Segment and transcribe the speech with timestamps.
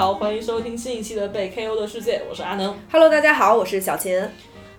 [0.00, 2.74] 好，欢迎收听新一期的被 KO 的世界，我是阿能。
[2.90, 4.18] Hello，大家好，我是小秦。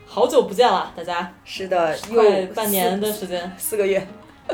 [0.03, 3.51] 好久不见了，大家，是的，快又半年的时间。
[3.55, 4.03] 四个月。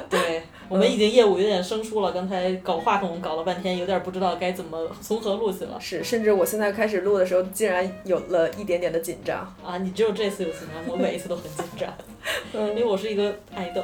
[0.09, 5.77] 对 我们已经业务有点生疏了，刚才搞话筒搞了半天，有点不知道该怎么从何录起了。
[5.79, 9.37] 是，甚至我现在开始录的时候，竟然有了一点点的紧张。
[9.65, 11.89] 啊，你只有这次有紧张，我每一次都很紧张，
[12.71, 13.81] 因为我是一个爱豆，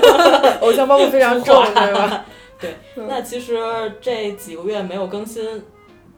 [0.64, 2.24] 偶像包袱非常重，对吧？
[2.58, 3.58] 对，那其实
[4.00, 5.62] 这几个月没有更新，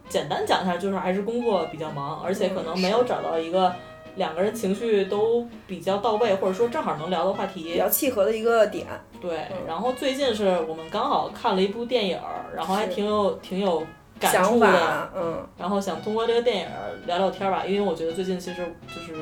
[0.09, 3.73] 简单讲一下，就是还是工作比较忙，而且可能没有找到一个
[4.17, 7.65] 两个人情绪都比较到位，或者说正好能聊的话题。
[7.65, 7.79] 比。
[7.79, 8.87] 较契合的一个点。
[9.21, 13.84] 对，然后最近是我们刚好看了一部电影儿，然后还挺有挺有
[14.21, 19.15] 感触的，嗯，然后想通过这个电影儿聊聊天儿吧，因为我觉得最近其实就是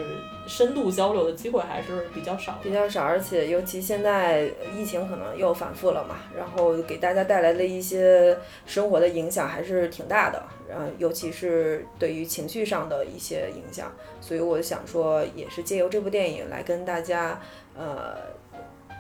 [0.47, 2.59] 深度交流的机会还是比较少。
[2.63, 17.41] 比较少，而且尤其现在疫情可能又反复了嘛，然后给大家带来的一些生活的影响还是挺大的，然后尤其是对于情绪上的一些影响，所以我想说，也是借由这部电影来跟大家
[17.77, 18.17] 呃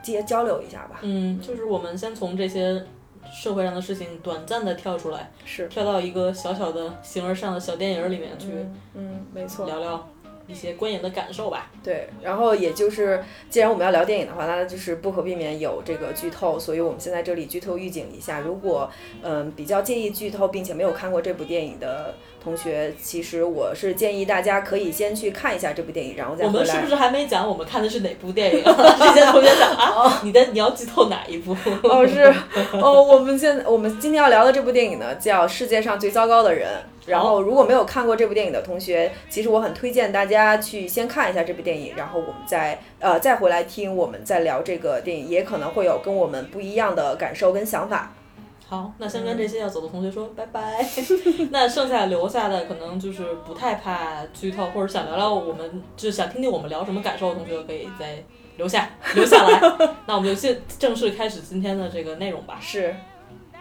[0.02, 0.98] 接交流一下吧。
[1.02, 2.84] 嗯，就是我们先从这些
[3.32, 9.66] 社会上的事情短暂的跳出来，是，跳到一个小小的形而上的小电影儿里面去嗯嗯，没错。
[9.66, 10.08] 聊聊
[10.46, 11.70] 一些观影的感受吧。
[11.82, 18.90] 对，然后也就是，既然我们要聊电影的话，那就是不可避免有这个剧透，所以我们现在这里剧透预警一下，如果
[19.22, 22.14] 嗯比较介意剧透，并且没有看过这部电影的
[22.46, 26.58] 同学，其实我是建议大家可以先去看一下这部电影，然后再回来。
[26.60, 28.62] 我们是不是还没讲我们看的是哪部电影？
[28.62, 31.50] 这些同学想啊，你的你要剧透哪一部？
[31.82, 32.32] 哦，是
[32.78, 36.68] 哦，我们现在我们今天要聊的这部电影呢，叫《世界上最糟糕的人》。
[37.06, 48.12] 然后，如果没有看过这部电影的同学，其实我很推荐大家去先看一下这部电影，然后我们再呃再回来听我们再聊这个电影，也可能会有跟我们不一样的感受跟想法。
[48.68, 50.84] 好，那先跟这些要走的同学说拜拜。
[51.52, 58.20] 那剩下留下的可能就是不太怕剧透，或者想聊聊我们，就是想听听我们聊什么感受的同学，可以再
[58.56, 59.60] 留下留下来。
[60.06, 62.58] 那我们就先正式开始今天的这个内容吧。
[62.60, 62.92] 是，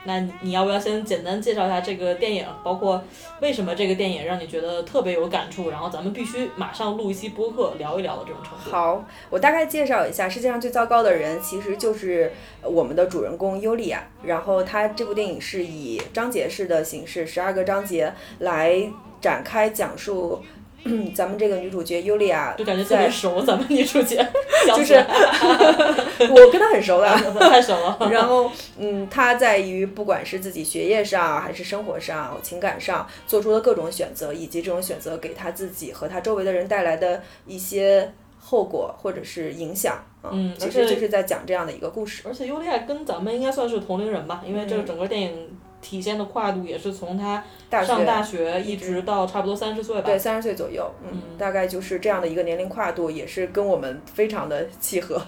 [0.06, 3.04] 那你要不要先简单介绍一下这个电影，包括
[3.42, 8.72] 为什么这个电影让你觉得特别有感触，然后咱们必须马上录一期播客聊一聊的这种程度？
[8.72, 14.08] 好，我大概介绍一下，世界上最糟糕的人其实就是我们的主人公尤利亚。
[14.24, 18.90] 然后他这部电影是以章节式的形式，十二个章节来
[19.20, 20.42] 展开讲述。
[21.16, 24.18] 咱们这个女主角尤利亚就感觉特别熟，咱们女主角
[24.76, 24.94] 就是
[26.30, 27.10] 我跟她很熟的，
[27.40, 27.98] 太熟了。
[28.12, 39.98] 然后，嗯，她在于不管是自己学业上，还是生活上、情感上做出的各种选择，以及这种选择给她自己和她周围的人带来的一些后果或者是影响。
[40.32, 42.24] 嗯，其实就是在讲这样的一个故事。
[42.26, 45.50] 而且尤利亚跟咱们应该算是同龄人吧，因为这个整个电影
[45.86, 47.44] 体现的跨度也是从他
[47.86, 50.02] 上大学一直到差不多三十岁吧。
[50.02, 55.22] 对，三十岁左右，嗯，大概就是这样的一个年龄跨度，也是跟我们非常的契合。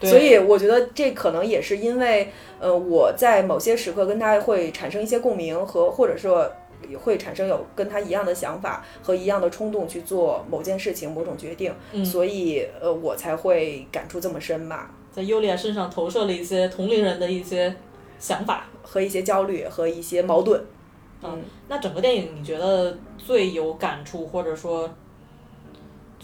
[0.00, 2.30] 所以我觉得这可能也是因为，
[2.60, 6.48] 呃，我在某些时刻跟他会产生一些共鸣和，或者说
[7.00, 14.90] 会产生有跟他一样的想法和一样的冲动去做某件事情、某种决定，嗯、所以呃，我才会感触这么深吧。
[15.10, 17.74] 在优利亚身上投射了一些同龄人的一些
[18.18, 20.62] 想法和一些焦虑和一些矛盾。
[21.22, 24.88] 嗯，那整个电影你觉得最有感触，或者说？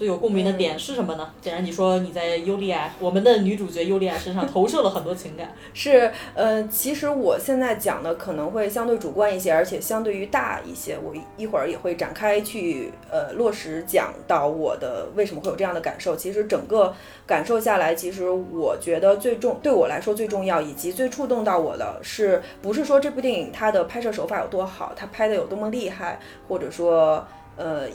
[0.01, 1.31] 最有共鸣的点是什么呢？
[1.43, 10.97] 既然你说你在尤利娅，我们的女主角尤利娅身上投射了很多情感，是呃，其实我现在讲的可能会相对主观一些，而且相对于大一些。
[11.05, 16.17] 我一会儿也会展开去呃落实讲到我的为什么会有这样的感受。
[16.17, 16.95] 其实整个
[17.27, 26.19] 感受下来，其实我觉得最重对我来说最重要以及最触动到我的是，不是说这部电影它的拍摄手法有多好，它拍的有多么厉害，
[26.49, 27.23] 或者说
[27.59, 27.87] 呃。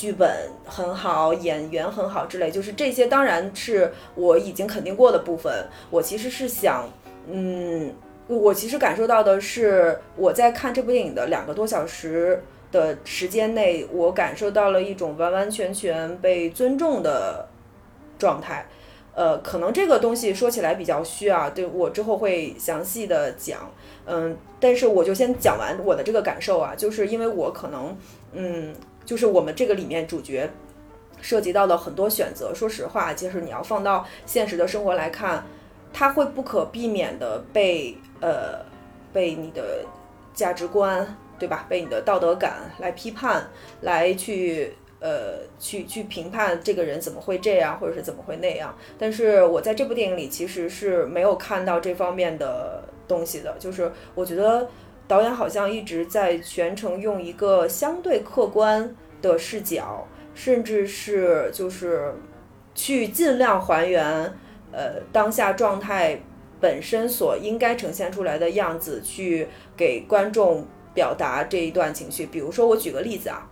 [0.00, 5.52] 剧本很好，演员很好之类，就是这些，当然是我已经肯定过的部分。
[5.90, 6.88] 我其实是想，
[7.30, 7.92] 嗯，
[8.26, 12.42] 我其实感受到的是，我在看这部电影的两个多小时
[12.72, 17.46] 的时间内，我感受到了一种完完全全被尊重的
[18.18, 18.66] 状态。
[19.14, 23.70] 呃，可能这个东西说起来比较虚啊，对我之后会详细的讲。
[24.06, 27.94] 嗯，但是我就先讲完我的这个感受啊，就是因为我可能，
[28.32, 28.74] 嗯。
[29.10, 30.48] 就是我们这个里面主角
[31.20, 35.44] 涉及到了很多选择，说实话，就是你要放到现实的生活来看，
[35.92, 38.64] 他会不可避免的被呃
[39.12, 39.84] 被你的
[40.32, 48.72] 价值观对吧，被你的道德感来批判，来去呃去去评判这个人怎么会这样，或者是怎么会那样。
[48.96, 54.68] 但是我在这部电影里其实是没有看到这方面的东西的，就是我觉得。
[55.10, 62.14] 导演好像一直在全程用一个相对客观的视角，甚至是就是
[62.76, 64.06] 去尽量还原
[64.70, 66.20] 呃当下状态
[66.60, 70.64] 本身所应该呈现出来的样子，去给观众
[70.94, 72.26] 表达这一段情绪。
[72.26, 73.50] 比如说，我举个例子啊，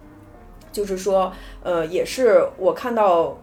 [0.70, 1.32] 就是说，
[1.64, 3.37] 呃，也是我看到。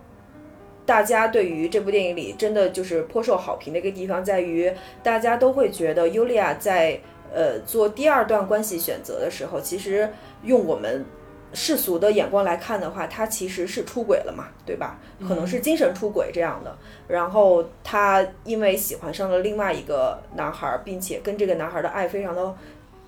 [0.86, 4.72] 大家对于这部电影里真的就是颇受好评的一个地方，在于
[5.02, 7.02] 大家都会觉得尤利亚在
[7.36, 10.10] 呃做第二段关系选择的时候，其实
[10.44, 11.06] 用我们
[11.54, 14.98] 世俗的眼光来看的话，他其实是出轨了嘛，对吧？
[15.28, 16.76] 可能是精神出轨这样的。
[17.10, 22.56] 然后他因为喜欢上了另外一个男孩，并且跟这个男孩的爱非常的。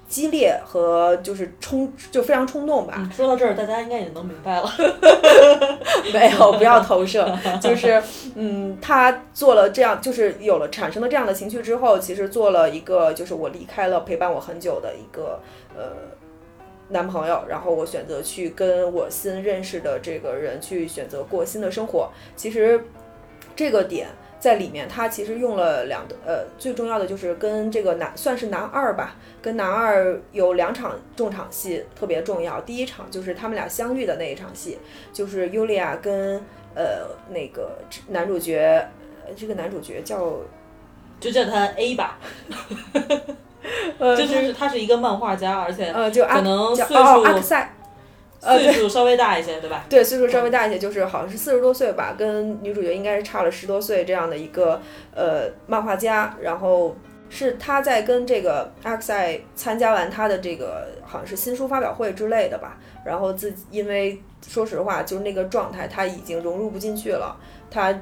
[0.08, 3.10] 激烈和就是冲就非常冲动吧。
[3.14, 4.70] 说到这儿，大家应该也能明白了。
[6.14, 7.30] 没有，不要投射。
[7.62, 8.02] 就是
[8.36, 15.42] 嗯，他做了这样，就是有了产生了这样的情绪之后，其实做了一个，就是我离开了陪伴我很久的一个
[15.76, 15.92] 呃
[16.90, 22.10] 男朋友，然后我选择去跟我新认识的这个人去选择过新的生活。
[22.36, 22.86] 其实
[23.56, 24.08] 这个点。
[24.40, 32.62] 在里面，他其实用了两呃，最重要的就是跟这个男算是男二吧，跟男二有两场重场戏特别重要。
[32.62, 34.78] 第一场就是他们俩相遇的那一场戏，
[35.12, 36.40] 就是尤利亚跟
[36.76, 37.80] 呃那个
[38.10, 38.88] 男主角，
[39.36, 40.34] 这个男主角叫
[41.20, 42.20] 就叫他 A 吧，
[43.98, 47.26] 呃 就是他是一个漫画家，而且呃就可能岁数。
[48.48, 49.86] 岁数稍微大一些，对吧？
[49.90, 54.82] 对，岁数稍微大一些，就是好像是四十多岁吧，跟女主角应该是差了十多岁这样的一个
[55.14, 56.36] 呃漫画家。
[56.42, 56.96] 然后
[57.30, 62.78] 是他在跟这个阿克塞参加完他的这个好像是新书发表会之类的吧。
[63.04, 67.36] 然后自己因为说实话，就是那个状态他已经融入不进去了，
[67.70, 67.94] 他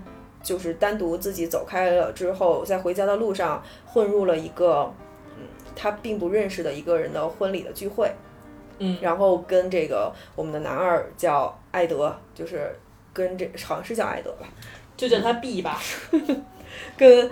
[0.43, 4.93] 就是单独自己走开了之后，在回家的路上混入了一个
[5.37, 5.43] 嗯
[5.75, 8.11] 他并不认识的一个人的婚礼的聚会。
[8.79, 12.77] 嗯，然后跟这个我们的男二叫艾德，就是
[13.13, 14.47] 跟这好像是叫艾德吧，
[14.97, 15.81] 就叫他 B 吧，
[16.97, 17.29] 跟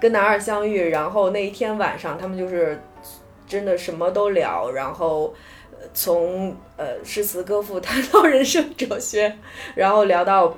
[0.00, 2.80] 跟男二相遇，然后那一天晚上他们就是
[3.46, 5.34] 真的什么都聊，然后
[5.92, 9.36] 从呃诗词歌赋谈到人生哲学，
[9.74, 10.54] 然后聊到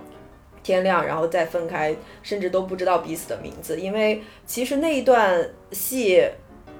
[0.62, 6.23] 天亮，然后再分开，甚至都不知道彼此的名字，因为其实那一段戏。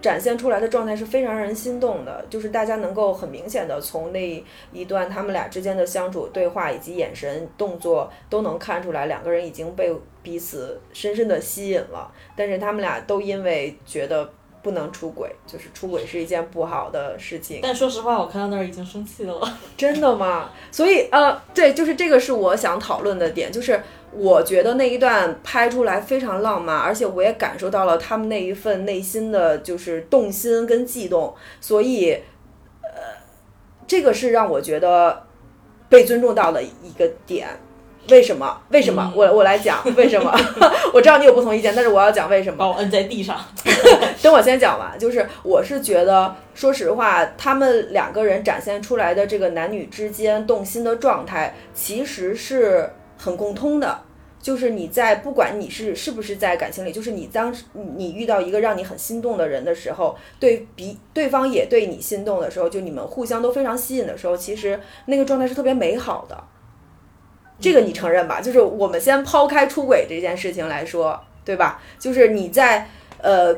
[0.00, 12.12] 展现出来的状态是非常让人心动的，就是大家能够很明显的从那一段他们俩之间的相处、对话以及眼神、动作都能看出来，两个人已经被彼此深深的吸引了。
[12.37, 14.31] 但是他们俩都因为觉得
[14.67, 17.61] 不能出轨，就是出轨是一件不好的事情。
[17.63, 19.41] 但说实话，我看到那儿已经生气了。
[19.79, 20.51] 真的吗？
[20.73, 23.81] 所以呃，对，就是这个是我想讨论的点，就是。
[24.13, 32.13] 我觉得那一段拍出来非常浪漫，而且我也感受到了他们那一份内心的就是动心跟悸动，所以，
[32.81, 32.91] 呃，
[33.87, 35.27] 这个是让我觉得
[35.91, 37.49] 被尊重到的一个点。
[38.11, 38.61] 为什么？
[38.70, 39.12] 为什么？
[39.14, 40.32] 我我来讲 为什么？
[40.93, 42.56] 我知道你有不同意见，但是我要讲为什么。
[42.56, 43.38] 把我摁在地上。
[44.23, 54.00] 等我先讲完，就是我是觉得，说实话，他们两个人展现出来的这个男女之间动心的状态，其实是很共通的。
[54.41, 57.53] 就是你在不管你是是不是在感情里，就是你当
[57.96, 66.39] 你遇到一个让你很心动的人的时候，对比对方也对你心动的时候，就你们互相都非常吸引的时候，其实那个状态是特别美好的。
[67.58, 68.41] 这个你承认吧？
[68.41, 71.81] 就是我们先抛开出轨这件事情来说，对吧？
[71.98, 72.89] 就是你在
[73.22, 73.55] 呃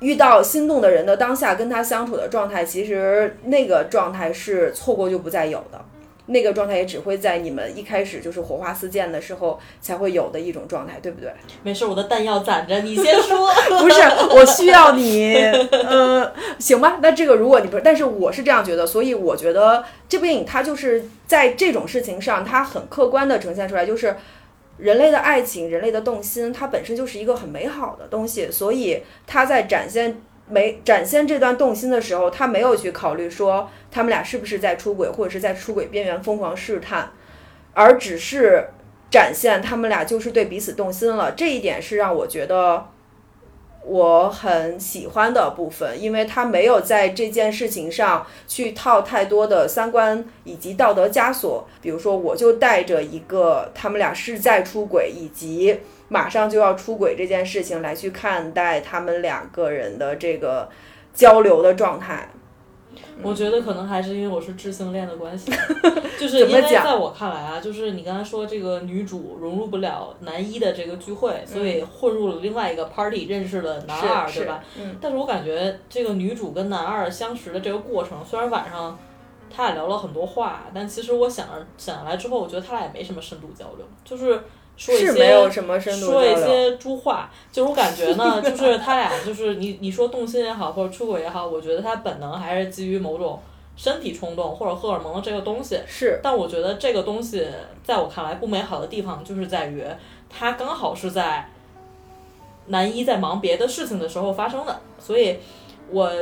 [0.00, 5.84] 遇到心动的人的当下，跟他相处的状态，其实那个状态是错过就不再有的。
[6.30, 11.32] 那个状态也只会在你们一开始就是火花四溅的时候才会有的一种状态，对不对？
[11.62, 13.48] 没事，我的弹药攒着，你先说。
[13.80, 14.00] 不是，
[14.34, 15.34] 我需要你。
[15.72, 24.16] 呃，行吧，那这个如果你不是，但是我是这样觉得，所以我觉得这部电影它就是在这种事情上，它很客观的呈现出来，就是
[24.78, 30.22] 人类的爱情、人类的动心，它本身就是一个很美好的东西，所以它在展现。
[30.50, 37.10] 没展现这段动心的时候，他没有去考虑说他们俩是不是在出轨，或者是在出轨边缘疯狂试探，
[37.72, 38.68] 而只是
[39.10, 41.32] 展现他们俩就是对彼此动心了。
[41.32, 42.86] 这一点是让我觉得
[43.84, 51.66] 我很喜欢的部分，因为他没有在这件事情上去套太多的三观以及道德枷锁。
[51.80, 55.78] 比如说，我就带着一个他们俩是在出轨以及。
[56.10, 60.68] 马上就要出轨这件事情来去看待他们两个人的这个
[61.14, 62.28] 交流的状态，
[63.22, 65.52] 我觉得可能还是因为我是智性恋的关系，
[66.18, 74.62] 就是因为在我看来啊，就是你刚才说这个女主融入不了男一的这个聚会，所以混入了另外一个 party 认识了男二，对吧？
[74.76, 74.96] 嗯。
[75.00, 78.98] 但是我感觉这个女主跟男二相识的这个过程，虽然晚上
[79.54, 84.40] 他俩聊了很多话，但其实我想想来之后，我觉得他俩也没什么深度交流，就是
[84.80, 85.06] 说一些
[85.96, 87.30] 说一些猪话。
[87.52, 93.38] 就是我感觉呢， 就是他俩就是你你说动心也好，或者出轨也好，我觉得他本能还是基于某种。
[93.76, 97.46] 身体冲动或者荷尔蒙的这个东西是，但我觉得这个东西
[97.82, 99.82] 在我看来不美好的地方就是在于，
[100.28, 101.48] 他刚好是在
[102.66, 105.38] 男一在忙别的事情的时候发生的，所以
[105.88, 106.12] 我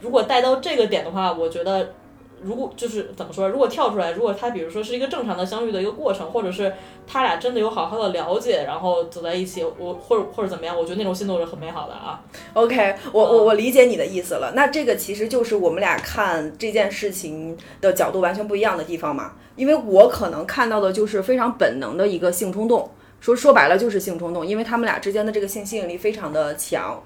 [0.00, 1.94] 如果带到这个点的话，我觉得。
[2.42, 6.72] 如果就是怎么说，如果跳出来，如果他比如说是一个正常的相遇的一个过程，或者是
[7.06, 12.22] 他俩真的有好好的了解，然后走在一起，我或者或者怎么样，我觉得那种心动是很美好的啊。
[12.54, 14.52] OK，我我我理解你的意思了。
[14.54, 19.32] 那这个其实就是我们俩看这件事情的角度完全不一样的地方嘛。
[19.56, 27.02] 因为我可能看到的就是非常本能的一个性冲动，说说白了就是性冲动，因为他们俩之间的这个性吸引力非常的强，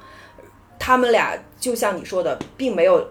[0.79, 3.09] 他们俩就像你说的，并没有。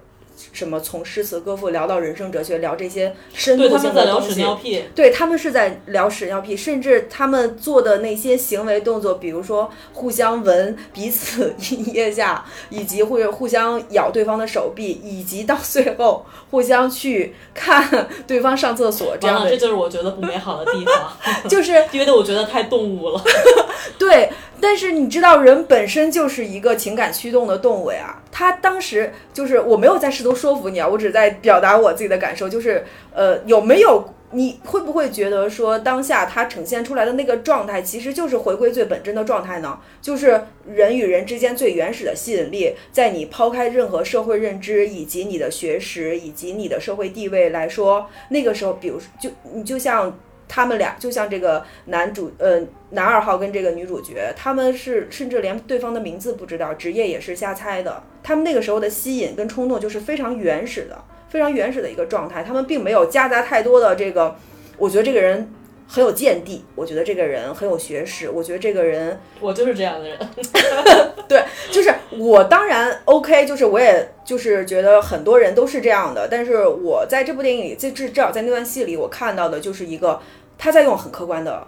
[0.52, 4.84] 什么从诗词歌赋聊到人生哲学，聊这些深度性的东西。
[4.96, 11.54] 对他们是在聊屎尿屁，甚至他们做的那些行为动作，比如说互相闻彼此
[11.94, 19.50] 腋下，以及或者互相咬对方的手臂，以及到最后互相去看对方上厕所这样的。
[19.52, 23.24] 这就是我觉得不美好的地方， 就是因为我觉得太动物了。
[23.98, 24.30] 对。
[24.64, 28.24] 但是你知道，人本身就是一个情感驱动的动物呀。
[28.32, 32.48] 他当时就是我没有在试图说服你啊，我只在表达我自己的感受。
[32.48, 39.78] 就是呃，有没有你会不会觉得说，当下他呈现出来的那个状态，其实就是回归最本真的状态呢？
[40.02, 50.18] 就是人与人之间最原始的吸引力，在你抛开任何社会认知以及你的学识以及你的社会地位来说，那个时候，比如就你就像。
[50.56, 58.04] 他们俩就像这个男主，呃，男二号跟这个女主角，他们是甚至连对方的名字不知道，职业也是瞎猜的。
[58.22, 62.44] 他们那个时候的吸引跟冲动就是非常原始的，非常原始的一个状态。
[62.44, 64.36] 他们并没有夹杂太多的这个，
[64.78, 65.52] 我觉得这个人
[65.88, 70.20] 很有见地，我觉得这个人很有学识，我觉得这个人，我就是这样的人。
[71.28, 80.22] 对，就是我当然 OK，就是我也就是觉得很多人都是这样的，但是我在这部电影里，至至少在那段戏里，我看到的就是一个。
[80.64, 81.68] 他在用很客观的，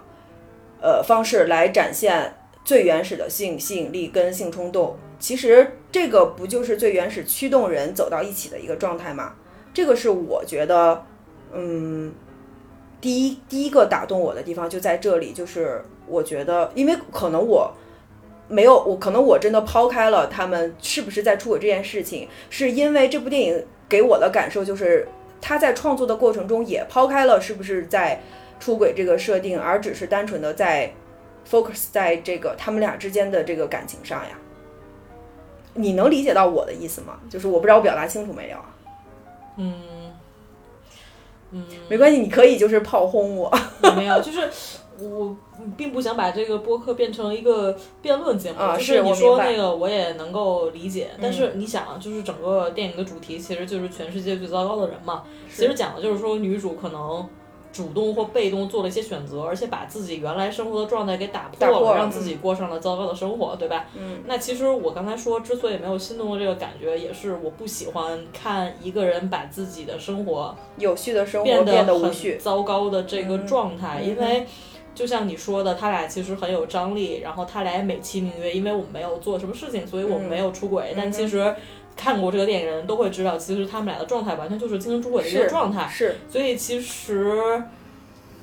[0.80, 2.34] 呃方式来展现
[2.64, 4.96] 最原始的性吸引力跟性冲动。
[5.18, 9.34] 其实这个不就是最原始驱动人走到一起的一个状态吗？
[9.74, 11.04] 这个是我觉得，
[11.52, 12.10] 嗯，
[12.98, 17.70] 第一第一个打动我的地方就在这里，就是我觉得，因为可能我
[18.48, 25.06] 没有我，可能我真的抛开了他们是不是在出轨这件事情，是因为这部电影给我的感受就是
[25.38, 28.22] 他在创作的过程中也抛开了是不是在。
[28.58, 30.92] 出轨这个设定，而只是单纯的在
[31.48, 34.38] focus 在这个他们俩之间的这个感情上呀。
[35.74, 37.20] 你能理解到我的意思吗？
[37.28, 38.74] 就是我不知道我表达清楚没有啊？
[39.58, 39.74] 嗯
[41.50, 43.52] 嗯，没关系，你可以就是炮轰我。
[43.94, 44.50] 没有，就是
[44.98, 45.36] 我
[45.76, 48.58] 并不想把这个播客变成一个辩论节目。
[48.58, 55.24] 啊，是你说那个我也能够理解，但是你想，就是整个电影的主题其实就是全世界最糟糕的人嘛。
[55.54, 57.28] 其实讲的就是说女主可能。
[57.76, 63.84] 主动或被动做了一些选择，而且把自己原来生活的状态给打破了，让自己过上了糟糕的生活，对吧？
[63.94, 64.22] 嗯。
[64.26, 74.00] 那其实我刚才说，之所以没有心动的这个感觉，也是我不喜欢看一个人把自己的生活有序的生活变得无序、糟糕的这个状态。
[74.00, 74.46] 因为
[74.94, 80.94] 就像你说的，他俩其实很有张力，然后他俩也美其名曰，因为我们没有做什么事情，所以我们没有出轨。
[80.96, 81.54] 但其实。
[81.96, 85.88] 看过这个电影的人都会知道，其实他们俩的状态完全就是精神出轨的一个状态。
[85.90, 87.62] 是，所以其实，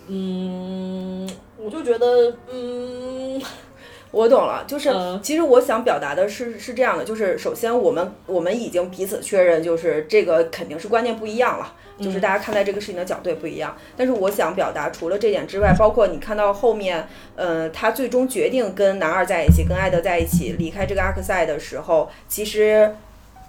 [0.08, 3.40] 嗯，我就觉得，嗯，
[4.12, 4.66] 我懂了。
[4.68, 4.90] 就是，
[5.22, 13.78] 其实我想表达的是，是这样的，就是首先我们我们已经彼此确认，就是这个肯定是观念不一样了，就是大家看待这个事情的角度也不一样。
[13.96, 22.96] 但是我想表达，除了这点之外，包括你看到后面，呃，他最终决定跟男二在一起，跟艾德在一起，离开这个阿克塞的时候，其实。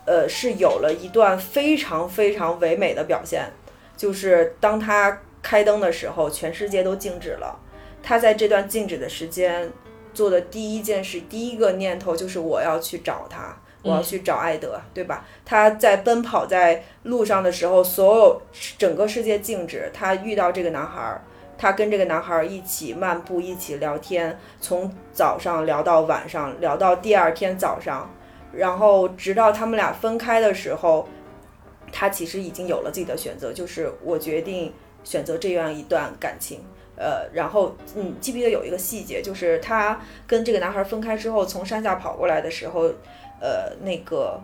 [0.06, 3.52] 呃，是有了一段非常非常唯美的表现，
[3.96, 7.58] 就是当他开灯的时候，全世界都静止了。
[8.02, 9.72] 他在这段静止的时间
[10.12, 15.24] 做的第一件事，第一个念头就是我要去找他，我要去找艾德，对吧？
[15.44, 18.42] 他在奔跑在路上的时候，所有
[18.76, 21.24] 整个世界静止，他遇到这个男孩儿，
[21.56, 28.13] 他跟这个男孩一起漫步，一起聊天，从早上聊到晚上，聊到第二天早上。
[28.56, 31.08] 然后直到他们俩分开的时候，
[31.92, 36.60] 他其实已经有了自己的选择，就是我决定选择这样一段感情。
[36.96, 42.82] 呃，然后嗯，记不记得有一个细节，就是他跟这个男孩分开之后，从山下跑过来的时候，
[43.40, 44.40] 呃，那个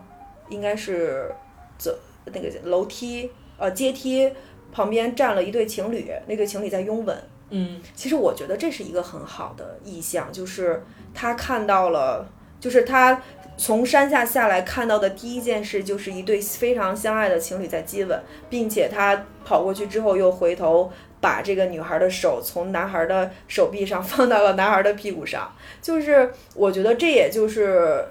[0.49, 1.33] 应该是
[1.77, 4.29] 走那个楼梯呃阶梯
[4.73, 7.17] 旁边站了一对情侣，那对情侣在拥吻。
[7.51, 13.21] 嗯，其实我觉得这是一个很好的意象，就是他看到了，就是他
[13.61, 20.91] 从山下下来看到的第一件事，就是一对非常相爱的情侣在接吻，并且他跑过去之后又回头。
[21.19, 28.03] 把这个女孩的手从男孩的手臂上放到了男孩的屁股上， 就是我觉得这也就是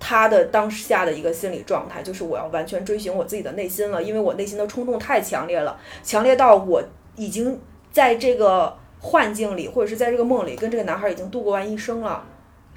[0.00, 6.82] 他的当下的一个心理状态，就是我要完全追寻我自己的内心了，因为我内心的冲动太强烈了，强烈到我
[7.16, 7.60] 已经
[7.92, 12.24] 在这个幻境里或者是在这个梦里跟这个男孩已经度过完一生了，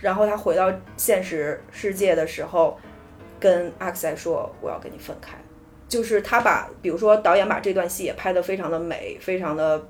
[0.01, 2.77] 然后他回到现实世界的时候，
[3.39, 5.35] 跟阿克塞说我要跟你分开。
[5.87, 9.83] 就是他把，比如说导演把这段戏也拍得非常的美，非常的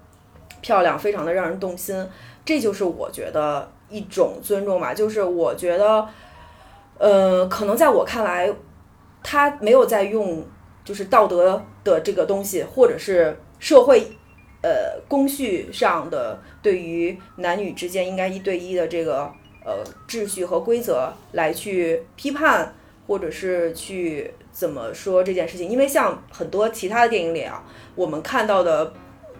[0.61, 2.07] 漂亮，非常的让人动心。
[2.45, 4.93] 这就是我觉得一种尊重吧。
[4.93, 6.07] 就是我觉得，
[6.97, 8.49] 呃，可能在我看来，
[9.21, 10.45] 他没有在用
[10.85, 14.07] 就是道德的这个东西，或者是社会
[14.61, 19.29] 呃工序上的对于男女之间应该一对一的这个
[19.69, 22.73] 呃秩序和规则来去批判，
[23.05, 24.33] 或者是去。
[24.51, 25.69] 怎么说这件事情？
[25.69, 27.63] 因为像很多其他的电影里啊，
[27.95, 28.91] 我们看到的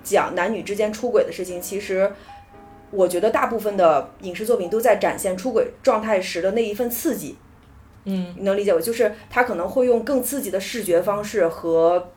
[0.01, 2.09] 讲男女之间出轨的事情，其实
[2.89, 7.35] 我觉得大部分的影视作品都在展现出轨状态时的那一份刺激。
[8.05, 8.79] 嗯，你能理解我？
[8.79, 12.11] 就是他可能会用更刺激的视觉方式和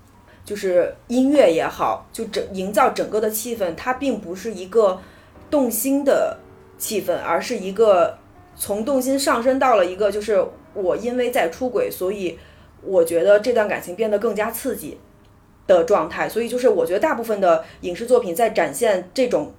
[0.45, 3.75] 就是音乐也好，就整营造整个的气氛。
[3.75, 5.01] 它并不是一个
[5.51, 6.39] 动心的
[6.83, 8.19] 气氛，而是一个
[8.57, 12.37] 从动心上升到了一个就是我因为在出轨，所以。
[12.85, 14.99] 我觉得这段感情变得更加刺激
[15.69, 19.53] 的状态，所以就是我觉得大部分的影视作品在展现这种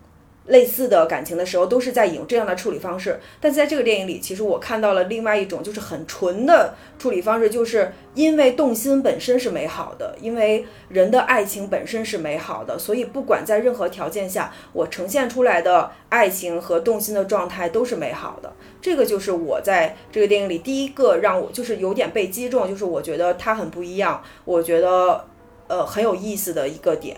[0.47, 3.19] 类似的感情的时候，都是在引用这样的处理方式。
[3.39, 18.51] 但在这个电影里，其实我看到了另外一种，就是很纯的处理方式，就是因为动心本身是美好的，因为人的爱情本身是美好的，所以不管在任何条件下，我呈现出来的爱情和动心的状态都是美好的。
[18.81, 25.25] 这个就是我在这个电影里第一个让我就是有点被击中，就是我觉得它很不一样，我觉得
[25.67, 27.15] 呃很有意思的一个点。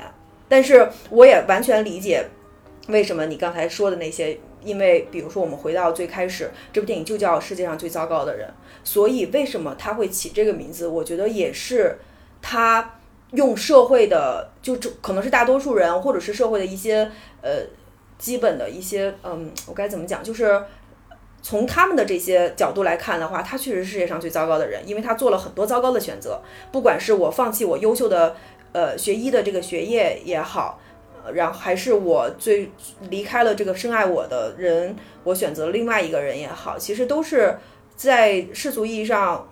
[0.48, 2.24] 但是我也完全理解
[2.88, 8.48] 为什么你刚才说的那些，因为比如说我们回到最开始，这部电影就叫《世界上最糟糕的人》，
[8.84, 10.88] 所以为什么他会起这个名字？
[10.88, 11.98] 我觉得也是
[12.42, 13.00] 他
[13.32, 17.62] 用社会的，就这可能是大多数人或者是社会的一些呃
[18.18, 20.62] 基本的一些嗯，我该怎么讲，就是。
[21.48, 26.42] 从他们的这些角度来看的话，他确实是世界上最糟糕的人，因为他做了很多糟糕的选择。
[26.72, 28.36] 不管是我放弃我优秀的
[28.72, 30.80] 呃学医的这个学业也好，
[31.34, 32.72] 然后还是我最
[33.10, 37.58] 离开了这个深爱我的人，我选择另外一个人也好，其实都是
[37.96, 39.48] 在世俗意义上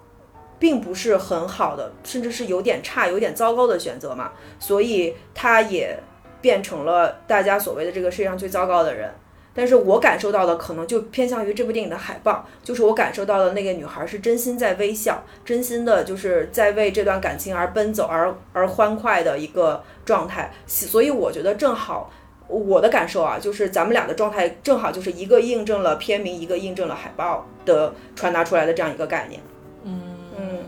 [0.60, 4.32] 并不是很好的，甚至是有点差、有点糟糕的选择嘛。
[4.60, 5.98] 所以他也
[6.42, 9.14] 变成了大家所谓的这个世界上最糟糕的人。
[9.56, 20.52] 但是我感受到的可能就偏向于这部电影的海报，就是我感受到的那个女孩是真心在微笑，真心的就是在为这段感情而奔走，而而欢快的一个状态。
[20.66, 22.12] 所以我觉得正好
[22.48, 29.40] 我的感受啊，就是咱们俩的状态正好就是一个印证了片名，一个印证了海报的传达出来的这样一个概念。
[29.84, 30.02] 嗯
[30.36, 30.60] 嗯，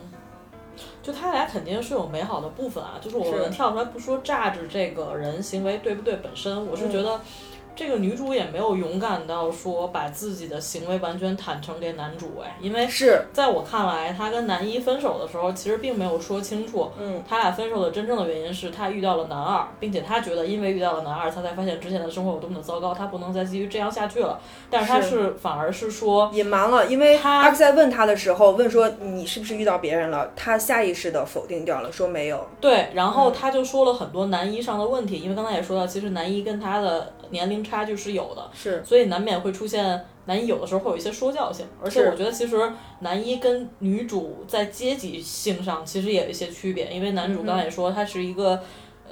[1.01, 7.19] 就他俩肯定是有美好的部分啊，就是我们跳出来不说榨着这个人行为对不对本身，我是觉得。
[7.75, 24.39] 这个女主也没有勇敢到说把自己的行为完全坦诚给男主哎，因为是在我看来，她跟男一分手的时候，其实并没有说清楚，嗯，他俩分手的真正的原因是她遇到了男二，并且她觉得因为遇到了男二，她才发现之前的生活有多么的糟糕，她不能再继续这样下去了。
[24.69, 32.47] 但是她是反而是说隐瞒了，因为阿克塞问他的时候问说你是不是遇到别人了，她下意识的否定掉了，说没有。
[32.61, 37.11] 对，然后她就说了很多男一上的问题，因为刚才也说到，其实男一跟她的。
[37.31, 48.61] 年龄差距是有的，是，所以难免会出现男一有的时候会有一些说教性，而且我觉得其实男一跟女主在阶级性上其实也有一些区别，因为男主刚才也说他是一个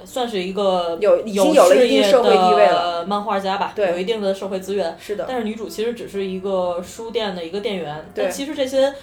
[0.04, 8.94] 算是一个有已经有了一定社会地位了漫画家吧，对，有一定的社会资源，是的，但是女主其实只是一个书店的一个店员，但其实这些。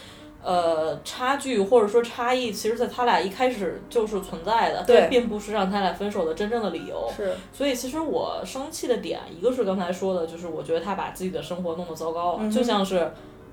[0.43, 7.07] 呃，差距或者说差异，其实在他俩一开始就是存在的，对，并不是让他俩分手的真正的理由。
[7.15, 13.11] 是，所以其实我生气的点，一个是刚才说的，就是我觉得他把自己的生活弄得糟糕，就像是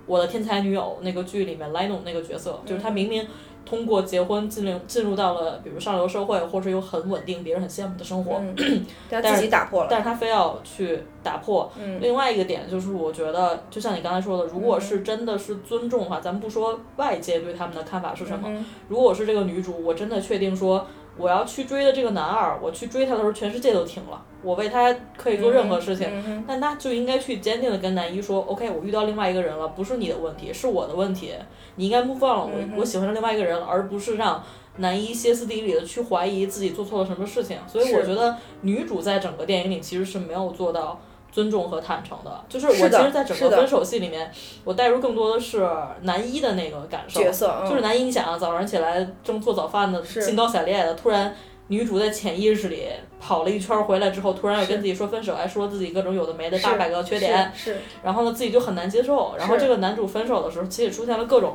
[0.08, 3.24] 我的天才女友》那个剧里面莱农那个角色，就是他明明
[3.64, 8.40] 通过结婚进入进入到了比如上流社会，或者有很稳定、别人很羡慕的生活，
[9.08, 11.70] 但自己打破了，但是他非要去打破。
[12.00, 18.48] 另外一个点就是，我觉得就像你刚才说的，如果是真的是尊重的话，咱们不说外界对他们的看法是什么，
[18.88, 20.86] 如果我是这个女主，我真的确定说。
[21.18, 24.24] 我要去追的这个男二，我去追他的时候，全世界都停了。
[24.40, 31.34] 我为他可以做任何事情，但他就应该去坚定的跟男一说：“OK，我遇到另外一个人了，不是你的问题，是我的问题。
[31.74, 32.46] 你应该 move on 了。
[32.46, 34.40] 我我喜欢上另外一个人了，而不是让
[34.76, 37.58] 男一歇斯底里的去怀疑自己做错了什么事情。
[37.66, 41.00] 所以我觉得女主在整个电影里其实是没有做到。
[41.30, 44.30] 尊重和坦诚的，就是我其实，在整个分手戏里面，
[44.64, 45.68] 我带入更多的是
[46.02, 51.34] 男一的那个感受，角色，就是男一，你想啊，早上起来正做早饭呢，兴高采烈的，突然
[51.68, 52.86] 女主在潜意识里
[53.20, 61.54] 跑了一圈回来之后，突然又跟自己说分手，还说自己各种有的没的大百个缺点，是，然后呢，自己就很难接受，然后这个男主分手的时候，其实也出现了各种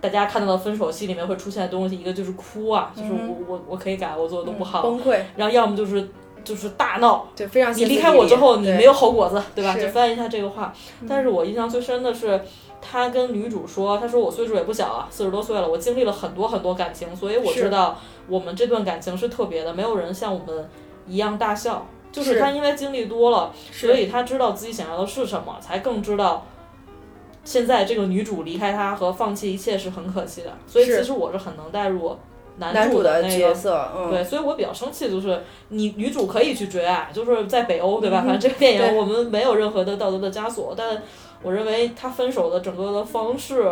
[0.00, 6.06] 大家看到的分手戏里面会出现的东西，一个就是哭啊，就是我我我可以改，我做的都不好，崩溃，然后要么就是。
[6.44, 7.74] 就是大闹，对，非常。
[7.76, 9.74] 你离开我之后，你没有好果子，对吧？
[9.74, 10.72] 就翻译一下这个话。
[11.08, 12.40] 但是我印象最深的是，
[12.80, 20.68] 他跟女主说：“他说我岁数也不小啊，四十多岁了，我经历了很多很多感情，所以我知道我们这段感情是特别的，没有人像我们
[21.08, 21.86] 一样大笑。
[22.12, 26.46] 就是他因为经历多了，所以他知道自己想要的是什么，才更知道
[27.42, 30.56] 现在这个女主离开他和放弃一切是很可惜的。
[30.66, 32.16] 所以其实我是很能代入。”
[32.58, 38.22] 男主的角色，嗯对，所以我比较生气，就是你女主可以去追爱，就是在北欧，对吧？
[38.22, 41.02] 反正这个电影我们没有任何的道德的枷锁，但
[41.42, 43.64] 我认为他分手的整个的方式。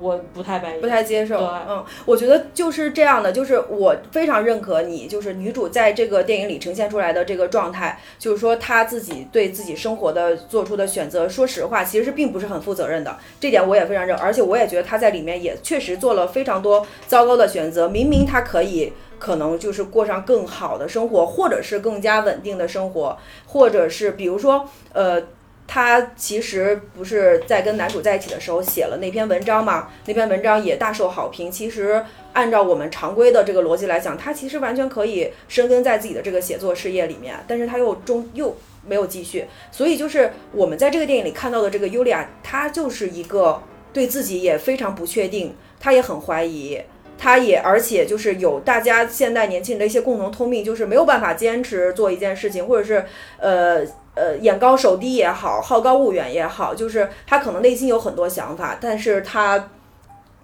[0.00, 1.38] 我不太白，不太接受。
[1.68, 13.16] 嗯，我觉得就是这样的，就是我非常认可你，就是女主在这个电影里呈现出来的这个状态，就是说她自己对自己生活的做出的选择，说实话，其实是并不是很负责任的。
[13.40, 17.88] 这点我也非常认，而且我也觉得她在里面也确实做了非常多糟糕的选择。
[17.88, 25.22] 明明她可以可能就是过上更好的生活，或者是更加稳定的生活，或者是比如说，呃。
[25.68, 29.88] 他其实不是在跟男主在一起的时候写了那篇文章嘛？
[30.06, 31.50] 那篇文章也大受好评。
[31.50, 39.46] 其实按照我们常规的这个逻辑来讲，他其实完全可以深耕在自己的这个写作事业里面，但是他又中又没有继续。
[39.72, 43.60] 所以就是我们在这个电影里看到的这个尤利亚，她就是一个
[43.92, 46.80] 对自己也非常不确定，她也很怀疑，
[47.18, 53.04] 她也而且就是有大家现代年轻人的一些共同通病，就是没有办法坚持做一件事情，或者是
[53.38, 53.84] 呃。
[54.16, 59.68] 呃，眼高手低也好，好高骛远也好，就是他可能内心有很多想法，但是他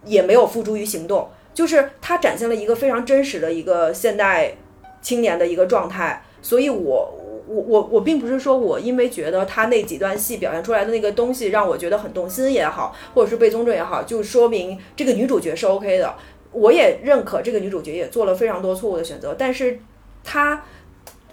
[0.04, 1.30] 也没有付诸于行动。
[1.54, 4.54] 就是他展现了一个非常真实的一个现代
[5.00, 6.22] 青年的一个状态。
[6.42, 7.14] 所以，我
[7.46, 16.14] 我我我并不是说我因为觉得他那几段戏表现出来的那个东西让我觉得很动心也好，或者是被尊重也好，就说明这个女主角是 OK 的。
[16.52, 19.80] 我也认可这个女主角也做了非常多错误的选择，但是
[20.22, 20.62] 她。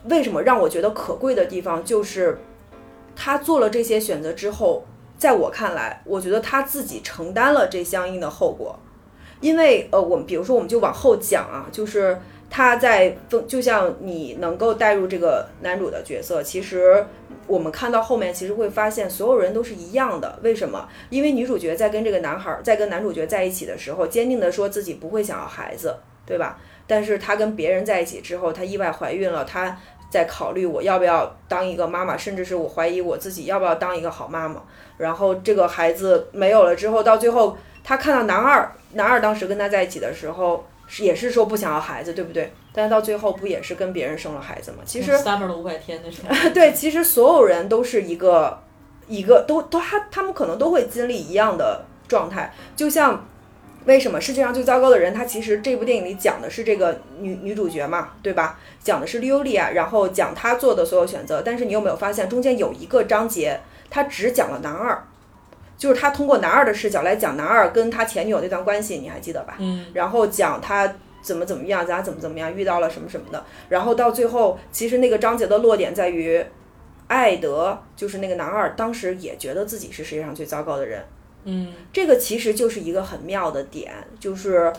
[0.06, 2.40] 为什么让我觉得可贵的地方，就是
[3.16, 4.86] 他做了这些选择之后，
[5.18, 8.80] 在我看来，我觉得他自己承担了这相应的后果。
[9.42, 12.18] 因为呃，我们比如说，我们就往后讲啊，就是
[12.50, 17.06] 他在就像你能够带入这个男主的角色，其实
[17.48, 20.38] 我们看到后面，其实会发现所有人都是一样的。
[20.44, 20.90] 为什么？
[21.10, 26.58] 因为女主角在跟这个男孩在跟男主角在一起的时候，坚定的说自己不会想要孩子，对吧？
[26.90, 29.78] 但是她跟别人在一起之后，她意外怀孕了，她
[30.10, 34.60] 在考虑我要不要当一个妈妈，甚至是我怀疑我自己要不要当一个好妈妈。
[34.98, 40.66] 然后这个孩子没有了之后，到最后她看到男二，男二当时跟她在一起的时候，
[40.98, 42.52] 也是说不想要孩子，对不对？
[42.74, 44.78] 但是到最后不也是跟别人生了孩子吗？
[44.84, 48.60] 其实三的五百天那是 对，其实所有人都是一个
[49.08, 53.24] 一个都都他他们可能都会经历一样的状态，就像。
[53.90, 55.12] 为什么世界上最糟糕的人？
[55.12, 58.60] 他其实这部电影里讲的是这个女女主角嘛，对吧？
[58.80, 61.42] 讲的是莉欧莉亚，然后讲她做的所有选择。
[61.42, 64.96] 但是你有没有发现，中间有一个章节，他只讲了男二，
[65.76, 69.56] 就是他通过男二的视角来讲男二跟他前女友那段关系，你还记得吧？
[69.58, 69.88] 嗯。
[69.96, 73.44] 然后讲他怎么怎么样，咱怎么怎么样，遇到了什么什么的。
[73.70, 76.46] 然后到最后，其实那个章节的落点在于，
[77.08, 81.04] 艾德就是那个男二，当时也觉得自己是世界上最糟糕的人。
[81.46, 84.72] 嗯，这个其实就是一个很妙的点，就是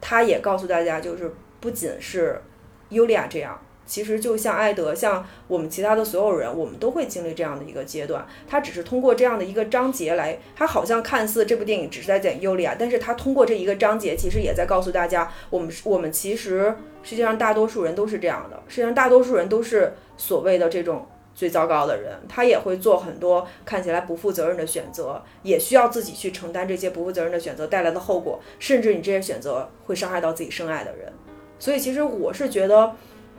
[0.00, 2.42] 他也告诉大家，就是不仅是
[2.88, 8.26] 尤利亚这样，其实就像艾德，像我们其他的所有人，我们都会经历这样的一个阶段。
[8.48, 31.12] 他只是通过这样的一个章节来，他好像看似这部电影只是在讲尤利亚，但是他通过这一个章节，其实也在告诉大家，我们我们其实世界上大多数人都是这样的，世界上大多数人都是所谓的这种最糟糕的人，他也会做很多看起来不负责任的选择，也需要自己去承担这些不负责任的选择带来的后果，甚至你这些选择会伤害到自己深爱的人。
[31.58, 32.94] 所以其实我是觉得，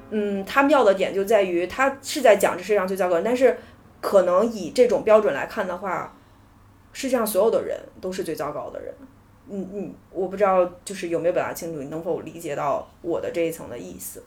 [0.09, 3.57] 嗯，他妙的点就在于他是在讲这世界上最糟糕的，但是
[4.01, 6.15] 可能以这种标准来看的话，
[6.91, 8.93] 世界上所有的人都是最糟糕的人。
[9.49, 14.23] 嗯嗯，我不知道就是有没有表达清楚，你能否理解到我的这一层的意思？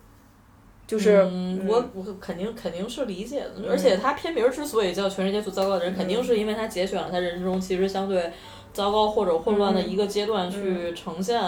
[0.87, 8.31] 就是嗯，我我肯定肯定是理解的，而且他片名之所以叫全世界最糟糕的人，肯定是因为他节选了他人生中其实相对
[8.73, 11.43] 糟糕或者混乱的一个阶段去呈现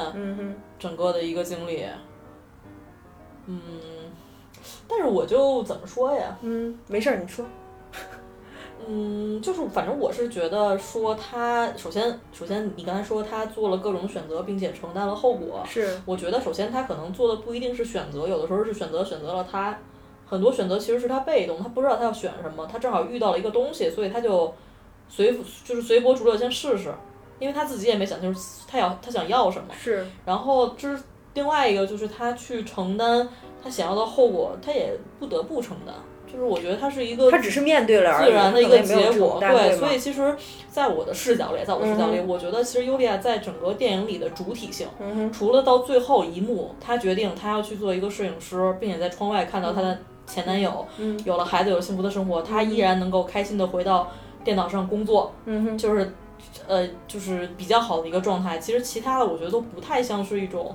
[0.79, 1.85] 整个的一个经历。
[3.47, 3.61] 嗯，
[4.89, 6.37] 但是我就怎么说呀？
[6.43, 7.45] 嗯，没事儿，你说。
[8.91, 15.63] 嗯，就是反正我是觉得说他首先首先你刚才说他做了各种选择，并且承担了后果。
[15.67, 16.01] 是。
[16.07, 19.79] 我觉得首先他可能做的不一定是选择，有的时候是选择选择了他
[20.25, 24.55] 很多选择其实是他被动，他不知道他要选什么，他正好遇到了一个东西，所以他就
[25.11, 26.91] 随就是随波逐流先试试，
[27.39, 29.69] 因为他自己也没想清楚他要他想要什么。
[29.79, 30.07] 是。
[30.25, 31.03] 然后这是
[31.35, 33.29] 另外一个就是他去承担
[33.63, 35.95] 他想要的后果，他也不得不承担。
[36.31, 40.37] 就是我觉得它是一个，他只是面对了自然的一个结果，对，所以其实，
[40.71, 44.87] 在我的视角里，在我的视角里，我觉得其实尤利亚在整个电影里的主体性，
[45.33, 50.87] 除了到最后一幕，她决定她要去做一个摄影师，并且在窗外看到她的前男友，
[51.25, 54.09] 有了孩子，有幸福的生活，她依然能够开心的回到
[54.45, 55.33] 电脑上工作，
[55.77, 56.13] 就是，
[56.67, 58.59] 呃，就是比较好的一个状态。
[58.59, 60.75] 其实其他的，我觉得都不太像是一种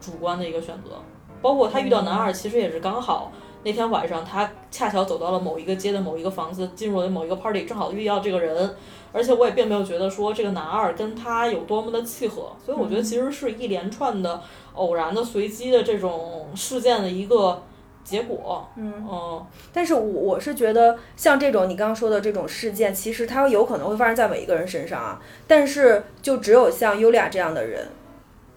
[0.00, 0.96] 主观的一个选择，
[1.42, 3.30] 包括她遇到男二，其实也是刚好。
[3.62, 8.74] 那天晚上，他恰巧走到了某一个街的某一个房子，进入了某一个 party，正好遇到这个人，
[9.12, 14.40] 而且我也并没有觉得说这个男二跟他有多么的契合，所以我觉得其实是一连串的
[14.74, 17.62] 偶然的、随机的这种事件的一个
[18.02, 18.66] 结果。
[18.76, 19.44] 嗯，
[19.74, 27.88] 但是我我是觉得，像这种你刚刚说的这种事件，其实它有可能会发生在每一个人身上啊，但是就只有像优利亚这样的人，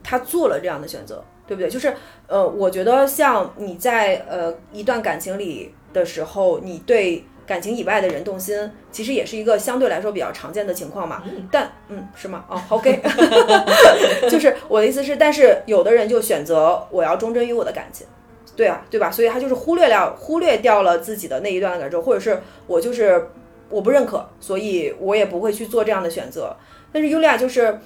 [0.01, 1.21] 他做了这样的选择。
[1.45, 1.69] 对不对？
[1.69, 1.93] 就是，
[2.27, 11.21] 呃，我觉得像你在呃一段感情里的时候，你对感情以外的人动心，其实也是一个相对来说比较常见的情况嘛。
[11.51, 12.45] 但，嗯，是吗？
[12.47, 13.01] 哦，OK，
[14.31, 18.07] 就是我的意思是，但是有的人就选择我要忠贞于我的感情，
[18.55, 19.11] 对啊，对吧？
[19.11, 23.29] 所以他就是忽略了忽略掉了自己的那一段的感受，或者是我就是
[23.69, 26.55] 我不认可，所以我也不会去做这样的选择。
[26.93, 27.77] 但是尤利亚就是。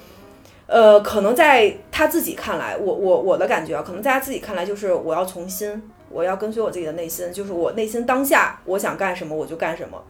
[0.68, 10.04] 呃，可能在他自己看来，我我我的感觉啊，可能在他自己看来，就是我要从心，我要跟随我自己的内心，就是我内心当下我想干什么我就干什么，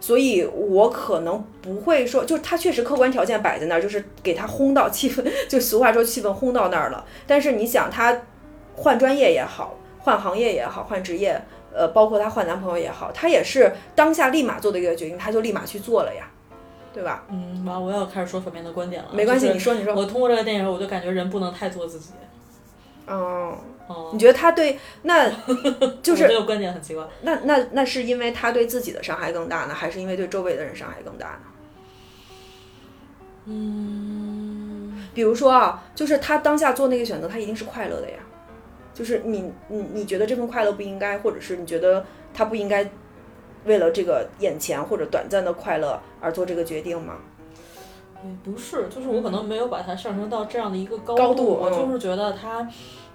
[0.00, 7.04] 所以我可能不会说，就是他确实客观条件摆在那儿，就是给他轰到气氛， 就俗话说气氛轰到那儿了。
[7.24, 8.22] 但是你想，他
[8.74, 11.40] 换专业也好，换行业也好，换职业，
[11.72, 16.28] 呃，包括他换男朋友也好，他也是当下立马做的一个决定，他就立马去做了呀。
[16.92, 17.24] 对吧？
[17.30, 19.08] 嗯，完，我要开始说反面的观点了。
[19.12, 19.94] 没关系，你说，你说。
[19.94, 22.10] 我通过这个电影，我就感觉人不能太做自己。
[23.06, 23.56] 哦。
[23.86, 24.10] 哦。
[24.12, 25.30] 你觉得他对那，
[26.02, 27.04] 就是这个观点很奇怪。
[27.22, 31.42] 那那那是因为他对自己的伤害更大呢，还是因为对周围的人伤害更大呢？
[33.46, 35.08] 嗯。
[35.14, 38.16] 比如说啊，就是他当下做那个选择，他一定是快乐的呀。
[38.94, 42.90] 就是你你你觉得这份快乐不应该，或者是你觉得他不应该。
[43.64, 47.16] 为了这个眼前或者短暂的快乐而做这个决定吗？
[48.24, 51.44] 也不是，就是我可能没有把它上升到这样的一个高度。
[51.44, 52.68] 我就是觉得他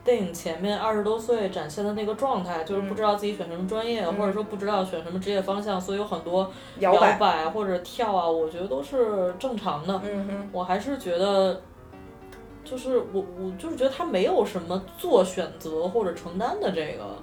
[0.04, 10.02] 电影前面二十多岁展现的那个状态，就是不知道自己选什么专业，或者说不知道选什么职业方向，所以有很多摇摆或者跳啊，我觉得都是正常的。
[10.04, 11.62] 嗯我还是觉得，
[12.66, 17.18] 就是我我就是觉得他没有什么做选择或者承担的这个。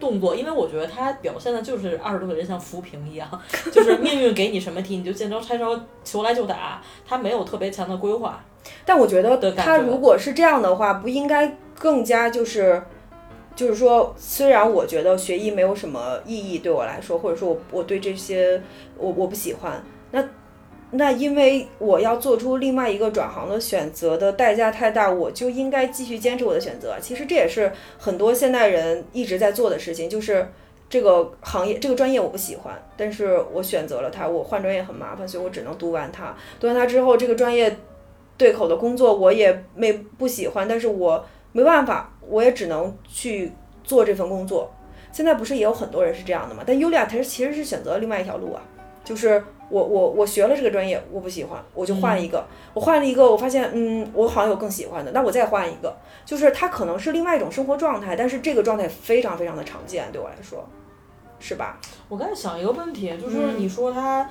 [0.00, 3.28] 动作，因为我觉得他表现的就是二十多个人像浮萍一样，
[3.70, 8.42] 就是命运给你什么题你就见招拆招，求来就打，他没有特别强的规划。
[8.84, 12.82] 但我觉得他如果是这样的话，不应该更加就是，
[13.54, 18.60] 就是说，虽然我觉得学医没有什么意义对我来说，或者说我我对这些
[18.96, 20.24] 我我不喜欢，那。
[20.92, 26.96] 那因为我要做出另外一个转行的选择的代价太大，我就应该继续坚持我的选择。
[27.00, 30.48] 其实这也是很多现代人一直在做的事情，就是
[30.88, 36.34] 这个行业、这个专业我不喜欢，但是我选择了它，我换专业很麻烦，所以我只能读完它。
[36.58, 37.76] 读完它之后，这个专业
[38.36, 43.52] 对口的工作我也没不喜欢，但是我没办法，我也只能去
[43.84, 44.72] 做这份工作。
[45.12, 46.64] 现在不是也有很多人是这样的吗？
[46.66, 48.62] 但尤利亚她其实是选择了另外一条路啊，
[49.04, 49.42] 就是。
[49.70, 52.44] 我我我学了这个专业，我不喜欢，我就换一个。
[52.74, 55.96] 我换了一个，我发现，嗯，我好像有更喜欢的，那我再换一个。
[56.24, 60.68] 就是它可能是另外一种生活状态，但是这个状态非常非常的常见，对我来说。
[61.38, 61.78] 是吧？
[62.08, 64.28] 我刚才想一个问题，就是嗯你说他，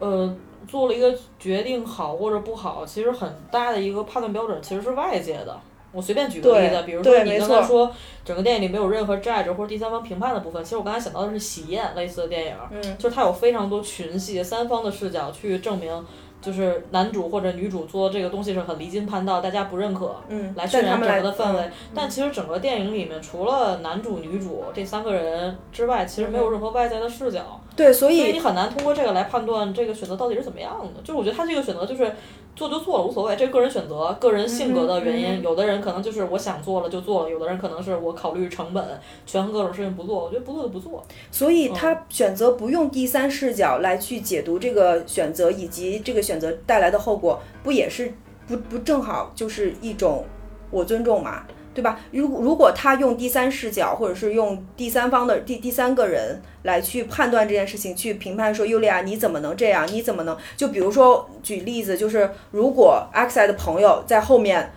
[0.00, 5.56] 呃，做了一个决定好或者不好，其实很大的一个判断标准其实是外界的。
[5.92, 7.90] 我随便举个例子，比如说你刚才说
[8.24, 16.04] 整个电影里没有任何 judge 或者第三方评判的部分，其实我刚才想到的是《喜宴》类似的电影，嗯，就是它有非常多群戏、三方的视角去证明，
[16.42, 21.60] 就是男主或者女主做这个东西是很离经叛道，大家不认可，嗯，来渲染整个的氛围。
[21.62, 31.00] 嗯但其实整个电影里面，除了男主、女主这三个人之外，其实没有任何外在的视角，对，所以你很难通过这个来判断这个选择到底是怎么样的。
[31.00, 32.12] 就是我觉得他这个选择就是
[32.58, 35.42] 做就做了无所谓，这个人选择、个人性格的原因。
[35.42, 38.84] 有的人可能就是我想做了就做了，有的人可能是我考虑成本，
[39.24, 40.24] 权衡各种事情不做。
[40.24, 41.02] 我觉得不做就不做。
[41.30, 48.12] 所以他选择不用第三视角来去解读这个选择以及这个选择带来的后果，不也是
[48.48, 50.24] 不不正好就是一种
[50.70, 51.44] 我尊重嘛，
[51.78, 52.00] 对吧？
[52.10, 59.86] 如如果他用第三视角或者是用第三方的第第三个人来去判断这件事情，去评判说尤利亚你怎么能这样？
[59.92, 64.72] 你怎么能就比如说举例子，就是如果 X I 的朋友在后面。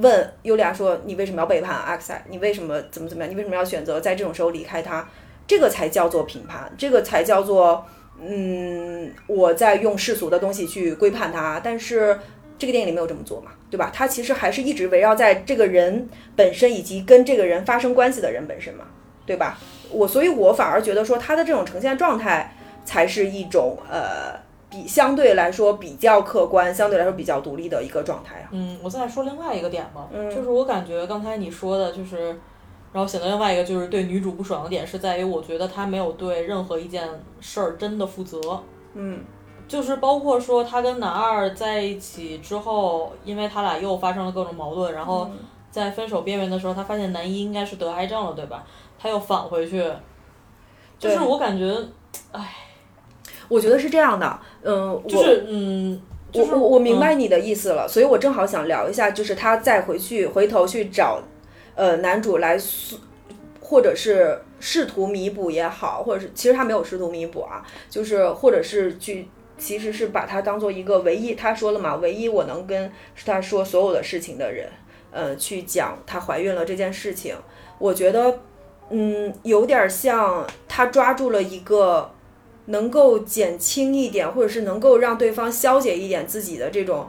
[0.00, 2.24] 问尤利亚说：“你为什么要背叛 X I？
[2.28, 3.32] 你为什么怎么怎么样？
[3.32, 5.04] 你为什么要选择在这种时候离开他？
[5.44, 7.84] 这个才叫做评判，这个才叫做
[8.20, 11.60] 嗯，我在用世俗的东西去规判他。
[11.64, 12.16] 但是
[12.58, 13.90] 这个电影里没有这么做嘛，对吧？
[13.94, 18.84] 他其实还是一直围绕在这个人本身以及跟这个人发生关系的人本身嘛，
[19.24, 19.58] 对吧？
[19.90, 28.50] 我所以，我反而觉得说他的这种呈现状态才是一种呃。”比相对来说比较客观，相对来说比较独立的一个状态啊。
[28.50, 32.38] 嗯，我再说另外一个点吧，嗯就是我感觉刚才你说的，就是，
[32.92, 37.08] 然后显得另外一个就是对女主不爽的点是在于，我觉得她没有对任何一件
[37.40, 38.38] 事儿真的负责。
[38.92, 39.20] 嗯
[39.68, 45.30] 就是包括说他跟男二在一起之后，因为他俩又发生了各种矛盾，然后
[45.70, 48.64] 在分手边缘的时候，他发现男一应该是得癌症了，对吧？
[48.98, 49.84] 他又返回去，
[50.98, 51.76] 就是我感觉
[53.48, 56.00] 我觉得是这样的，嗯，就是嗯，
[56.32, 61.22] 就是我我我明白嗯你的意思了，所以我正好想聊一下，就是他再回去回头去找，
[61.74, 62.98] 呃，男主来诉，
[63.60, 69.28] 或者是试图弥补也好，或者是其实他没有试图弥补啊，就是或者是去，
[69.58, 72.90] 其实是把他当做一个唯一，他说了嘛，唯一我能跟
[73.26, 74.66] 他说所有的事情的人，
[75.10, 77.36] 呃，去讲她怀孕了这件事情，
[77.78, 78.38] 我觉得，
[78.90, 82.10] 嗯，有点像他抓住了一个。
[82.70, 87.08] 能够减轻一点，或者是能够让对方消解一点自己的这种，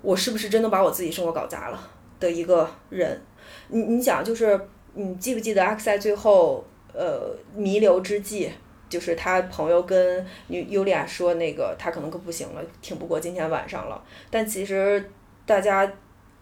[0.00, 1.78] 我是不是真的把我自己生活搞砸了
[2.18, 3.20] 的一个人？
[3.68, 4.58] 你你想，就是
[4.94, 6.64] 你记不记得阿克塞最后
[6.94, 8.50] 呃弥留之际，
[8.88, 14.02] 就是他朋友跟女尤利亚说，那个他可能可不行了，挺不过今天晚上了。
[14.30, 15.10] 但其实
[15.44, 15.90] 大家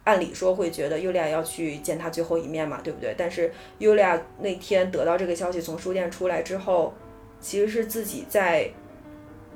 [0.03, 3.15] 按理说会觉得尤利亚要去见他最后一面嘛，对不对？
[3.17, 6.93] 但是尤利亚那天得到这个消息，从书店出来之后。
[7.39, 8.67] 其实是自己在，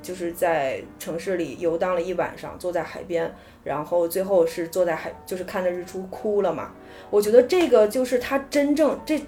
[0.00, 6.70] 就是在城市里游荡了一晚上，坐在海边，然后最后是坐在海，就是看着日出哭了嘛。
[7.10, 9.20] 我觉得这个就是他真正，这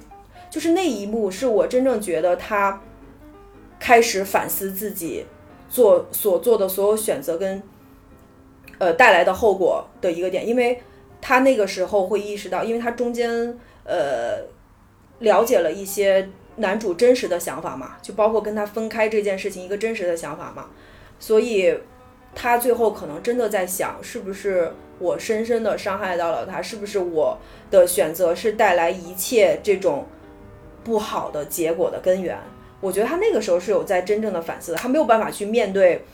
[0.48, 2.80] 就是那一幕是我真正觉得他
[3.84, 5.26] 开始反思自己
[5.68, 7.62] 做所做的所有选择跟
[8.78, 10.80] 呃带来的后果的一个点，因为
[11.20, 13.28] 他那个时候会意识到，因为他中间
[13.84, 14.38] 呃
[15.18, 16.30] 了解了一些。
[16.56, 20.66] 男主真实的想法嘛，就包括跟他分开这件事情一个真实的想法嘛，
[21.18, 21.76] 所以
[22.32, 27.36] 他最后可能真的在想，是不是我深深的伤害到了他，是不是我
[27.72, 30.06] 的选择是带来一切这种
[30.84, 32.38] 不好的结果的根源？
[32.84, 36.04] 我觉得他那个时候是有在真正的反思，他没有办法去面对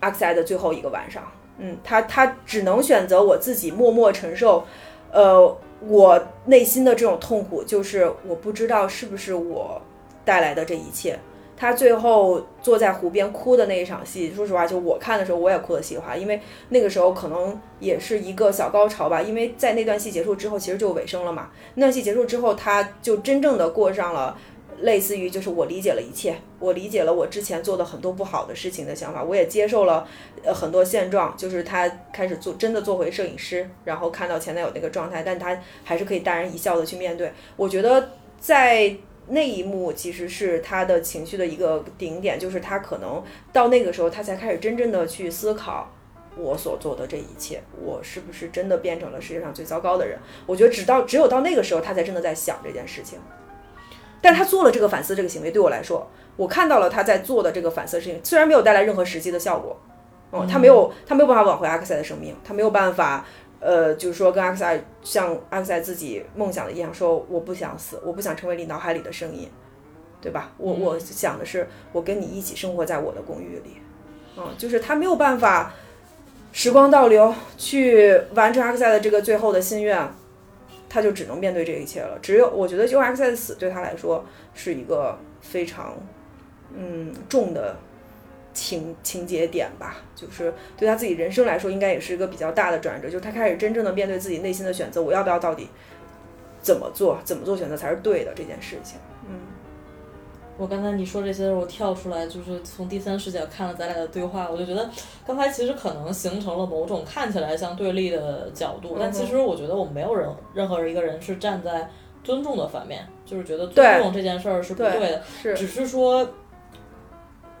[0.00, 1.22] 阿克塞的最后一个晚上，
[1.58, 4.64] 嗯，他他只能选择我自己默默承受，
[5.12, 5.56] 呃。
[5.78, 9.78] 我内心的这种痛苦，就是我不知道是不是我
[10.24, 11.18] 带来的这一切。
[11.54, 19.20] 他最后坐在湖边哭的那一场戏，说实话，就我看的时候，我也哭得稀里哗，因为那个时候可能也是一个小高潮吧。
[19.20, 21.50] 因为在那段戏结束之后，其实就尾声了嘛。
[21.74, 24.34] 那段戏结束之后，他就真正的过上了。
[24.80, 30.06] 类似于就是我理解了一切，我理解了我之前做的很多不好的事情的想法，我也接受了
[30.44, 31.34] 呃很多现状。
[31.36, 37.32] 就是他开始做真的做回摄影师，然后看到前男友那个状态，但他还是可以淡然一笑的去面对。
[37.56, 38.94] 我觉得在
[39.28, 43.22] 那一幕其实是他的情绪的一个顶点，就是他可能
[43.52, 45.90] 到那个时候他才开始真正的去思考
[46.36, 50.18] 我所做的这一切，我是不是真的变成了世界上最糟糕的人？
[50.46, 53.18] 我觉得直到只有到那个时候，他才真的在想这件事情。
[54.20, 59.76] 但他做了这个反思这个行为，对我来说，我看到了他在做的这个反思事情，虽然没有带来任何实际的效果，
[60.32, 63.24] 嗯，他没有他没有办法挽回阿克塞的生命，他没有办法，
[63.60, 69.48] 呃，就是说跟阿克塞像阿克塞自己梦想的一样，说我不想死，我不想成为你脑海里的声音，
[70.20, 70.52] 对吧？
[70.58, 73.76] 我我想的是，我跟你一起生活在我的公寓里，
[74.36, 75.72] 嗯，就是他没有办法
[76.52, 79.98] 时光倒流去完成阿克塞的这个最后的心愿，
[80.88, 82.18] 他就只能面对这一切了。
[82.20, 84.24] 只有我觉得，就阿克塞的死对他来说
[84.54, 85.96] 是一个非常
[86.74, 87.76] 嗯重的
[88.52, 95.68] 情情节点吧，就是对他自己人生来说，应该也是一个比较大的转折，就是他开始真正的面对自己内心的选择，我要不要到底
[96.62, 98.98] 怎么做，怎么做选择才是对的这件事情。
[100.56, 104.88] 嗯，我刚才你说这些，我跳出来就是从第三视角看了咱俩的对话，我就觉得
[105.26, 111.90] 刚才其实可能形成了某种看起来像对立的角度，但其实我觉得我们没有人任何一个人是站在
[112.24, 115.86] 尊重的反面，就是觉得尊重这件事儿是不对的，是只是。
[115.86, 116.28] 说。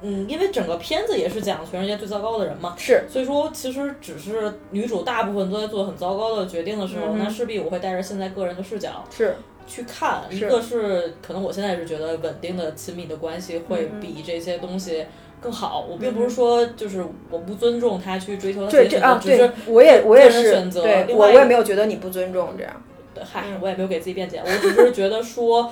[0.02, 9.34] 嗯，因为整个片子也是讲全世界最糟糕的人嘛，是，所以说其实只是女主大部分都在做很糟糕的决定的时候，那势必我会带着现在个人的视角是
[9.66, 15.04] 去看，一个是可能我现在是觉得稳定的亲密的关系会比这些东西
[15.40, 22.82] 更好，我并不是说就是我不尊重他去追求他自己的，只是我也我也是选择，我我也没有觉得你不尊重这样，
[23.22, 25.70] 嗨，我也没有给自己辩解，我只是觉得说。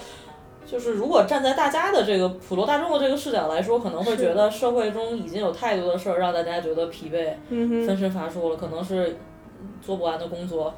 [0.66, 7.34] 就是如果站在大家的这个普罗大众的这个视角来说，可能会觉得社会中已经有太多的事儿让大家觉得疲惫、
[7.86, 8.56] 分身乏术了。
[8.56, 9.18] 可能是
[9.82, 10.74] 做不完的工作，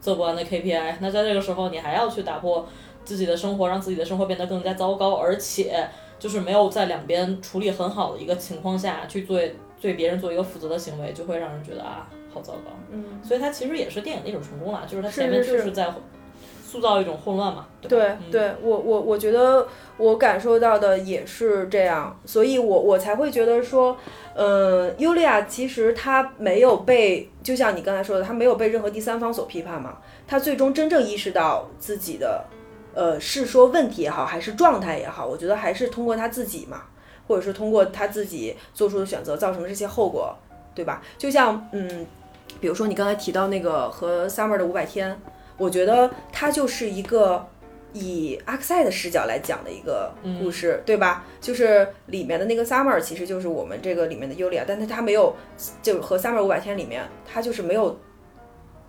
[0.00, 0.94] 做不完的 KPI。
[1.00, 2.66] 那在这个时候，你还要去打破
[3.04, 5.88] 自己的生活，让自己的生活变得更加糟糕，而且
[6.18, 9.40] 就是没有在两边处理很好的一个情况下去做
[9.80, 12.70] 对别人做一个负责的行为，就会让人觉得啊，好糟糕。
[12.90, 15.92] 嗯，所以它其实也是电影的一种成功啦，就是它前面就是在。
[16.68, 17.66] 塑造一种混乱嘛？
[17.80, 19.66] 对对，我我我觉得
[19.96, 23.96] 我感受到的也是这样，所以我我才会觉得说，
[24.34, 29.96] 呃，尤利亚其实他没有被，就像你刚才说的，他没有被任何第三方所批判嘛。
[30.26, 32.44] 他最终真正意识到自己的，
[32.92, 36.82] 呃，是说问题也好，还是状态也好，我觉得还是通过他自己嘛，
[37.26, 40.36] 或者是通过他自己做出的选择造成这些后果，
[40.74, 41.00] 对吧？
[41.16, 42.06] 就像嗯，
[42.60, 45.18] 比如说你刚才提到那个和 Summer 的五百天。
[45.58, 47.46] 我觉得它就是一个
[47.92, 51.24] 以阿克塞的视角来讲的一个故事，对吧？
[51.40, 55.34] 就是里面的那个 Summer，其实就是我们这个里面的尤里亚，但是他没有，
[55.82, 57.98] 就和 Summer 五百天里面，他就是没有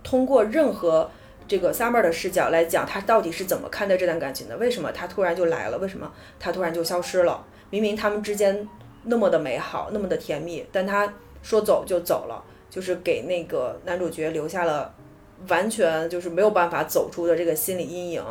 [0.02, 1.10] 通过任何
[1.48, 4.56] 这个 Summer 的视角来讲，他到底是怎么看待这段感情的？
[4.58, 5.78] 为什么他突然就来了？
[5.78, 7.44] 为什么他突然就消失了？
[7.70, 8.68] 明明他们之间
[9.04, 11.12] 那么的美好，那么的甜蜜，但他
[11.42, 14.94] 说走就走了，就是给那个男主角留下了。
[15.48, 18.24] 完全就是没有办法走出的这个心理阴影，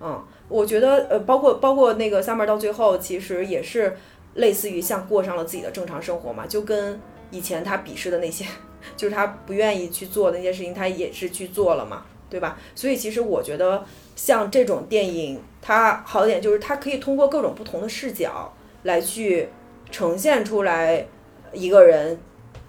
[0.00, 3.96] 嗯，我觉得呃，包括包括那个 summer 到最后，其实也是
[4.34, 7.00] 类似于像过上了自己的正常生活嘛，就跟
[7.30, 8.44] 以前他鄙视的那些，
[8.96, 12.58] 就是他不愿意去做那些事情，他也是去做了嘛，对吧？
[12.74, 13.84] 所以其实我觉得
[14.16, 18.52] 像这种电影，它好点就是它可以通过各种不同的视角
[18.82, 19.48] 来去
[19.90, 21.06] 呈现出来
[21.52, 22.18] 一个人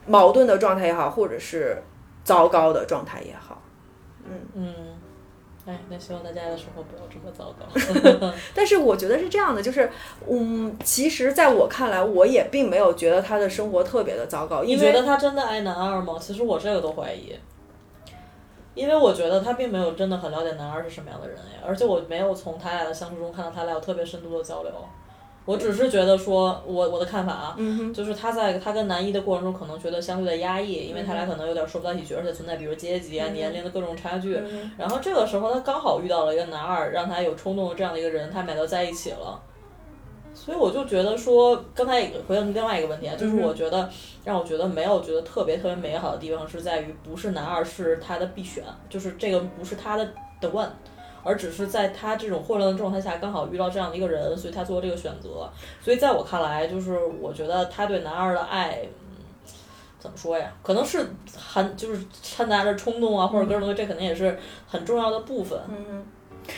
[0.06, 1.82] 矛盾的状态也好，或者是
[2.24, 3.62] 糟糕的状态也好。
[4.28, 4.74] 嗯嗯，
[5.66, 8.32] 哎，那希望大家的生活不要这么糟糕。
[8.54, 9.90] 但是我觉得是这样的，就是，
[10.28, 14.64] 嗯，其实在我看来，我也并没有觉得他的生活特别的糟糕。
[14.64, 16.18] 你觉得他真的爱男二吗？
[16.20, 17.34] 其实我这个都怀疑，
[18.74, 24.72] 因为我觉得他并没有真的很了解男二是什么样的人呀，而且我没有从他俩的相处中看到他俩有特别深度的交流。
[25.46, 27.56] 我只是觉得说，我我的看法啊，
[27.94, 34.42] 就是他在他跟男一的过程中，可能觉得相对的压抑，因为他俩可能有点说不到一起去，而且存在比如阶级啊、年龄的各种差距。
[34.76, 39.40] 然后这个时候他刚好遇到了一个男二，让他有冲动的这样的一个人，他们俩就在一起了。
[40.34, 43.88] 所以我就觉得说，刚才回应另外一个问题啊，就是我觉得
[44.24, 50.10] 让我觉得没有觉得特别特别美好的地方是在于，不是男二是他的必选，就是这个不是他的
[50.42, 50.70] 的 one。
[51.26, 55.50] 而只是在他这种混乱的状态下，刚好遇到这样的一个人，所以他做这个选择。
[55.82, 58.88] 所以在我看来，就是我觉得他对男二的爱，
[60.00, 60.50] 怎么说呀？
[60.62, 61.04] 可能是
[61.36, 65.60] 含就是掺杂着冲动啊，或者各种东西，这肯定也是很重要的部分。
[65.68, 66.06] 嗯，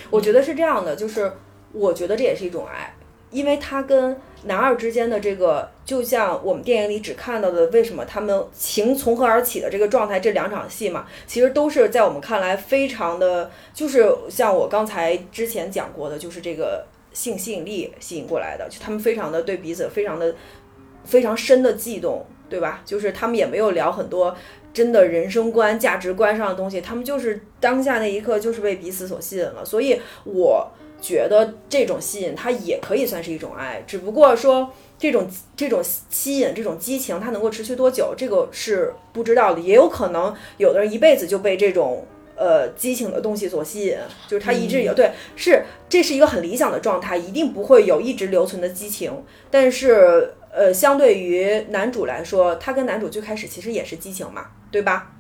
[0.10, 1.32] 我觉得是这样的，就是
[1.72, 2.94] 我觉得这也是一种爱。
[3.30, 4.18] 因为他跟
[4.48, 20.34] 男二之间的这个，就像我们电影里只看到的，为什么他们情从何而起的这个状态，这两场戏嘛，其实都是在我们看来非常的，就是像我刚才之前讲过的，就是这个性吸引力吸引过来的，就他们非常的对彼此非常的
[21.04, 22.82] 非常深的悸动，对吧？
[22.86, 24.36] 就是他们也没有聊很多
[24.74, 30.72] 真的人生观、价值观上的东西，他们就是当下那一刻就是被彼此所吸引了，所以我。
[31.08, 39.62] 觉得这种吸引，它也可以算是一种爱，只不过说这种这种吸引、这种激情，它能够持续多久，这个是不知道的。
[39.62, 42.06] 也有可能有的人一辈子就被这种
[42.36, 43.98] 呃激情的东西所吸引，
[44.28, 55.14] 就是他一直有、对，是这是一个很理想的状态，一定不会有一直留存的激情，但是呃，相对于男主来说，他跟男主最开始其实也是激情嘛，对吧？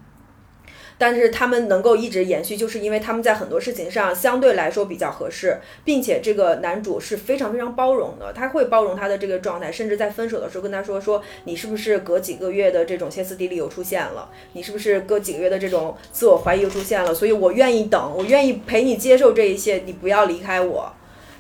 [0.98, 20.92] 但是他们能够一直延续，就是因为他们在很多事情上相对来说比较合适，并且这个男主是非常非常包容的，他会包容他的这个状态，甚至在分手的时候跟他说说你是不是隔几个月的这种歇斯底里又出现了，你是不是隔几个月的这种自我怀疑又出现了，所以我愿意等，我愿意陪你接受这一切，你不要离开我，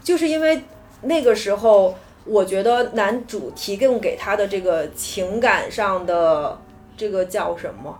[0.03, 0.61] 就是因为
[1.01, 1.95] 那个时候，
[2.25, 6.59] 我觉得男主提供给他的这个情感上的
[6.95, 7.97] 这个叫什么？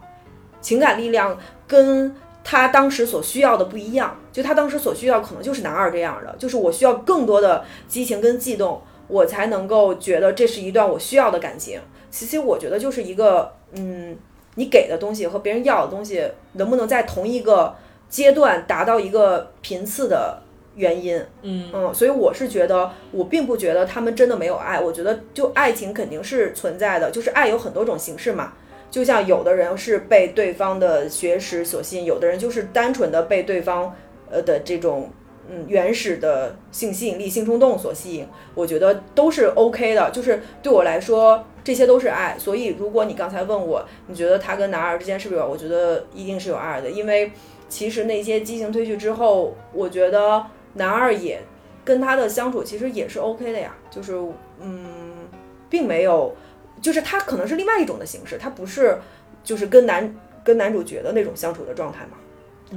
[0.68, 2.14] 情感力量跟
[2.44, 11.80] 他当时所需要的不一样，就他当时所需要可能就是男二这样的，就是我需要更多的激情跟悸动，我才能够觉得这是一段我需要的感情。
[12.12, 14.18] 其实我觉得就是一个，嗯，
[14.56, 16.22] 你给的东西和别人要的东西
[16.54, 17.74] 能不能在同一个
[18.10, 20.42] 阶段达到一个频次的
[20.76, 21.18] 原因。
[21.44, 28.52] 嗯嗯，所以我是觉得，我并不觉得他们真的没有爱，我觉得就爱情肯定是存在的，就是爱有很多种形式嘛。
[28.90, 33.94] 就像有的人是被对方的学识所吸引，有的人就是单纯的被对方
[34.32, 35.12] 呃的这种
[35.50, 40.10] 嗯原始的性吸引力、性冲动所吸引，我觉得都是 OK 的。
[40.12, 42.38] 就是对我来说，这些都是爱。
[42.40, 45.48] 所以如果你刚才问我，你觉得他跟男二之间是不是有？
[45.48, 47.32] 我觉得一定是有爱的，因为
[47.68, 51.42] 其实那些激情褪去之后，我觉得男二也
[51.84, 54.14] 跟他的相处其实也是 OK 的呀，就是
[54.62, 55.28] 嗯，
[55.70, 56.34] 并没有。
[56.82, 58.98] 就是他可能是另外一种的形式，他不是
[59.44, 62.18] 就是跟男跟男主角的那种相处的状态嘛。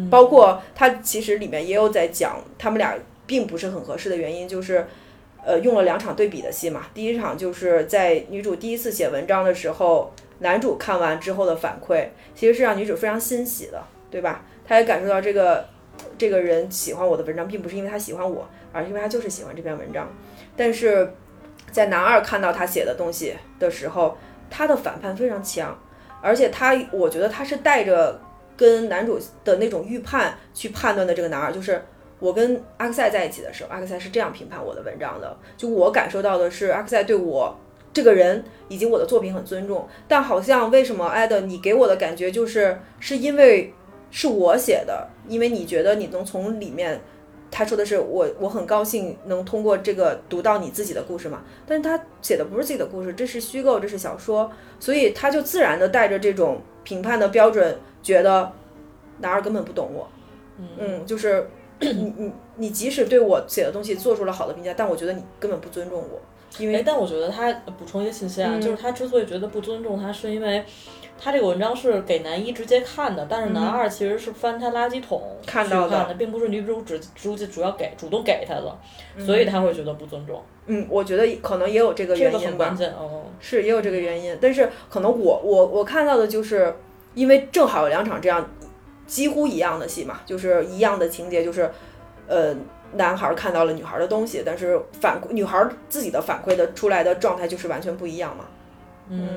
[0.08, 2.94] 包括他其实里面也有在讲他们俩
[3.26, 4.86] 并不是很合适的原因，就是
[5.44, 6.86] 呃用了两场对比的戏嘛。
[6.94, 13.82] 第一场就是在女主第一次写文章的时候，男主看完之后的反馈，其实是让女主非常欣喜的，
[14.12, 14.44] 对吧？
[14.64, 15.66] 他也感受到这个
[16.16, 20.08] 这个人喜欢我的文章，并不是因为他喜欢我，而是因为他就是喜欢这篇文章。
[20.56, 21.12] 但是。
[21.70, 24.16] 在男二看到他写的东西的时候，
[24.50, 25.78] 他的反叛非常强，
[26.20, 28.20] 而且他，我觉得他是带着
[28.56, 31.14] 跟男主的那种预判去判断的。
[31.14, 31.82] 这个男二就是
[32.18, 35.36] 我跟阿克塞在一起的时候，阿克塞是这样评判我的文章的。
[35.56, 37.56] 就我感受到的是，阿克塞对我
[37.92, 43.72] 这个人以及我的作品很尊重，但好像为什么艾德你给我的感觉就是是因为
[44.10, 47.00] 是我写的，因为你觉得你能从里面。
[47.50, 58.52] 他说的是我，我很高兴能通过这个读到你自己的故事嘛，但是他写的不是自己的故事，这是虚构，这是小说，所以他就自然的带着这种评判的标准，觉得
[59.18, 60.08] 男二根本不懂我，
[60.78, 61.48] 嗯，就是
[61.80, 66.20] 你你你即使对我写的东西做出了好的评价，但我觉得你根本不尊重我，
[66.58, 70.64] 因为但我觉得他补充一个信息啊，就是他之所以觉得不尊重他，是因为。
[71.22, 78.78] 他这个文章是给男一直接看的，但是男二其实是翻他垃圾桶看到的，并不是女主主主主要给主动给他的，
[79.24, 80.42] 所以他会觉得不尊重。
[80.64, 82.46] 嗯，我觉得可能也有这个原因吧。
[82.46, 83.24] 很关键哦。
[83.38, 86.74] 是也有这个原因，但是可能我我我看到的就是，
[87.14, 88.48] 因为正好有两场这样
[89.06, 91.70] 几乎一样的戏嘛，就是一样的情节，就是
[92.28, 92.54] 呃
[92.94, 98.44] 男孩看到了女孩的东西，但是反女孩自己的反馈的出来的状态就是完全不一样嘛。
[99.10, 99.28] 嗯，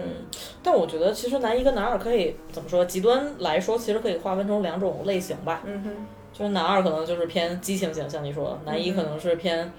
[0.62, 2.86] 但我觉得其实男一跟男二可以怎么说？
[2.86, 5.62] 极端来说，其实可以划分成两种类型吧。
[5.66, 5.90] 嗯哼，
[6.32, 9.72] 就是男二可能就是偏激情型，像你说的；男一可能是偏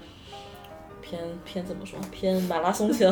[1.01, 1.97] 偏偏怎么说？
[2.11, 3.09] 偏马拉松型，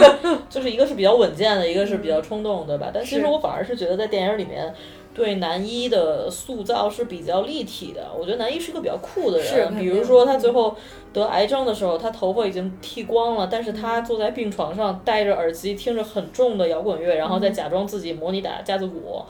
[0.50, 2.90] 就是一个是比较稳健的，一个是比较冲动，对吧？
[2.92, 4.74] 但其实我反而是觉得在电影里面。
[5.16, 9.74] 对男一的塑造是比较立体的，我觉得男一是个比较酷的人。
[9.78, 10.76] 比如说他最后
[11.10, 19.22] 得癌症的时候，他头发已经剃光了，但是他坐在病床上，戴着耳机听着很重的摇滚乐，然后再假装自己模拟打架子鼓。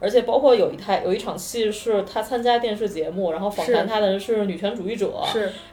[0.00, 5.12] 而且包括有一台有一场戏是他参加电视节目，然后访谈他的是女权主义者，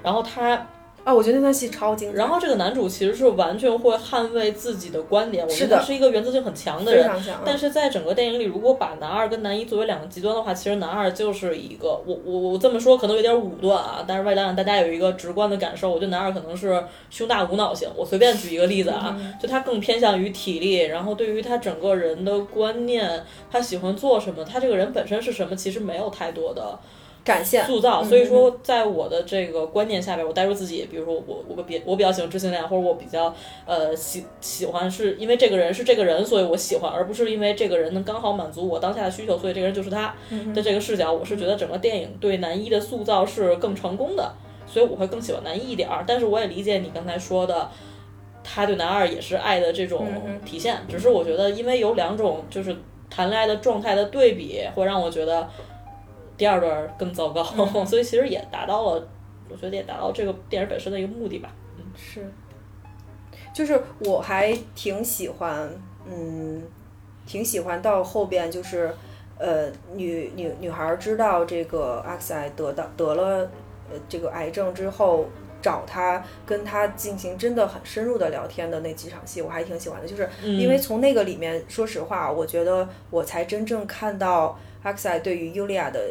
[0.03, 0.67] 然后他。
[1.03, 2.17] 啊，我觉得那段戏超精彩。
[2.17, 7.09] 然后这个男主其实是完全会捍卫自己的观点，我觉得他是一个原则性很强的人。
[7.43, 17.89] 但是在整个电影里，如果把男二跟男一作为两个极端的话，其实男二就是一个，我我我这么说可能有点武断啊，但是为了让大家有一个直观的感受，我觉得男二可能是胸大无脑型。
[17.95, 26.77] 我随便举一个例子啊，就他更偏向于体力，然后对于他整个人的观念，他喜欢做什么，他这个人本身是什么，其实没有太多的。
[27.23, 33.31] 展现塑造，所以说在我的这个观念下边，我带入自己，比如说我我比我比较喜欢知性恋，或者我比较
[33.67, 40.15] 呃喜喜欢是因为这个人是这个人，所以我喜欢，而不是因为这个人能刚好满足我当下的需求，所以这个人就是他
[40.55, 44.33] 的这个视角，我是觉得整个电影对男一的塑造是更成功的，
[44.65, 46.03] 所以我会更喜欢男一一点儿。
[46.07, 47.69] 但是我也理解你刚才说的，
[48.43, 50.07] 他对男二也是爱的这种
[50.43, 52.75] 体现，只是我觉得因为有两种就是
[53.11, 55.47] 谈恋爱的状态的对比，会让我觉得。
[56.41, 57.43] 第二段更糟糕，
[57.85, 59.07] 所以其实也达到了，
[59.47, 61.53] 我觉得也达到这个电影本身的一个目的吧。
[61.77, 62.27] 嗯，是，
[63.53, 65.69] 就是我还挺喜欢，
[66.03, 66.63] 嗯，
[67.27, 68.91] 挺喜欢到后边就是，
[69.37, 73.47] 呃，女女女孩儿知道这个阿克塞得到得了
[73.91, 75.27] 呃这个癌症之后。
[75.61, 80.07] 找他跟他进行真的很深入的聊天的那几场戏，我还挺喜欢的。
[80.07, 86.01] 就是因为从那个里面，说实话，我觉得我才真正看到阿克塞对于尤利亚的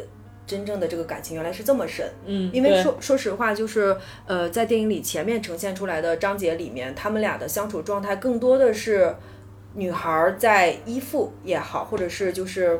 [0.51, 2.05] 真正的这个感情原来是这么深。
[2.25, 3.95] 嗯，因为说说实话，就是
[4.25, 9.15] 呃，在电影里前面呈现出来的章节里面，他们俩的相处状态更多的是
[9.75, 12.77] 女孩儿在依附也好，或者是就是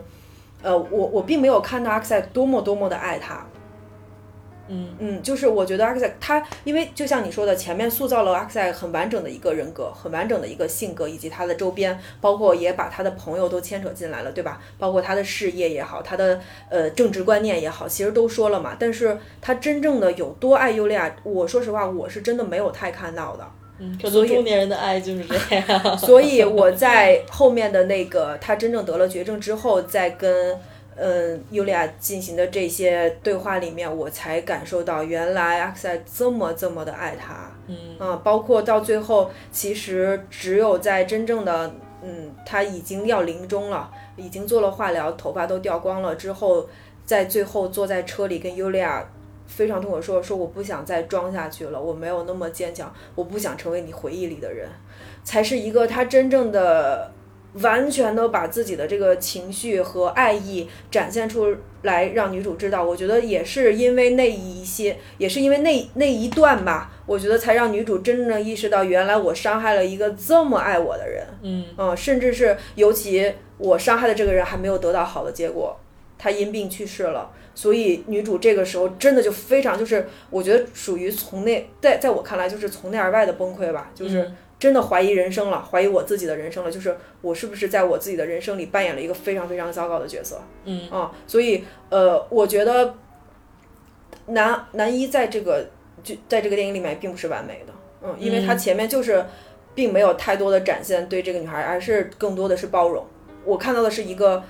[0.61, 3.47] 呃，我我并没有看到阿克塞多么多么的爱他。
[4.74, 14.61] 嗯嗯，就是我觉得阿克塞他，因为就像你说的，前面塑造了阿克塞很完整的一个人格，很完整的一个性格，以及他的周边，包括也把他的朋友都牵扯进来了，对吧？
[14.80, 18.78] 包括他的事业也好，他的呃政治观念也好，其实都说了嘛。
[18.80, 23.45] 但是他真正的有多爱尤利亚，我说实话，我是真的没有太看到的。
[23.80, 25.97] 嗯，可能中年人的爱就是这样。
[25.97, 30.57] 所以我在后面的那个他真正得了绝症之后，再跟
[30.96, 37.52] 嗯尤利亚进行的这些对话里面，我才感受到原来阿克塞这么这么的爱他。
[37.68, 46.68] 嗯嗯，包括到最后，其实只有在真正的嗯他已经要临终了，已经做了化疗，头发都掉光了之后，
[47.06, 49.06] 在最后坐在车里跟尤利亚。
[49.48, 54.66] 非常痛苦说说我不想再装下去了，我没有那么坚强，我不想成为你回忆里的人，
[55.26, 57.12] 才是一个他真正的
[57.54, 62.84] 完全的把自己的这个情绪和爱意展现出来，让女主知道。
[62.84, 71.28] 我觉得也是因为那一些，也是因为那那一段吧，我觉得才让女主真正意识到，原来我伤害了一个这么爱我的人。
[71.41, 75.78] 嗯嗯，甚至是尤其我伤害的这个人还没有得到好的结果，
[76.18, 90.39] 他因病去世了，所以女主这个时候真的就非常就是，我觉得属于从内在在我看来就是从内而外的崩溃吧，就是嗯真的怀疑人生了，怀疑我自己的人生了，就是我是不是在我自己的人生里扮演了一个非常非常糟糕的角色。
[90.66, 90.88] 嗯。
[90.91, 92.93] 啊、所以呃，我觉得
[94.28, 95.68] 男男一在这个
[96.03, 98.57] 就在这个电影里面并不是完美的，嗯，因为他嗯。
[98.59, 99.26] 前面就是
[99.74, 103.03] 并没有太多的展现对这个女孩，而是更多的是包容。
[103.43, 104.43] 我看到的是一个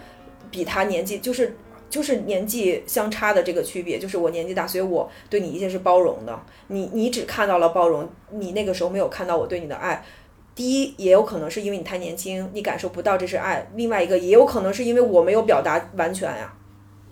[0.52, 1.56] 比他年纪就是
[1.92, 6.40] 就是年纪相差的这个区别，就是我年纪大，所以我对你一切是包容的。
[6.70, 10.04] 你你只看到了包容，你那个时候没有看到我对你的爱。
[10.56, 16.54] 第一，也有可能是因为你太年轻，你感受不到这是爱；另外一个，也有可能是因为我没有表达完全呀。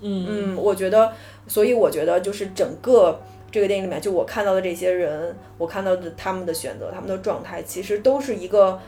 [0.01, 1.11] 嗯嗯，我觉得，
[1.47, 3.21] 所以我觉得就是整个
[3.51, 8.79] 这个电影里面，就我看到的这些人，我看到的他们的选择，他们的状态，其实都是一个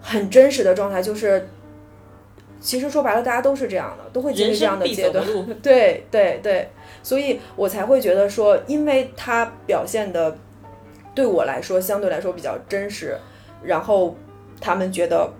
[0.00, 1.00] 很真实的状态。
[1.02, 1.48] 就是，
[2.60, 5.24] 其实说白了，大家都是这样的，都会经历这样的阶段。
[5.62, 6.68] 对对对，
[7.02, 10.36] 所以我才会觉得说，因为他表现的
[11.14, 13.16] 对我来说相对来说比较真实，
[13.62, 14.14] 然后
[14.60, 15.32] 他们觉得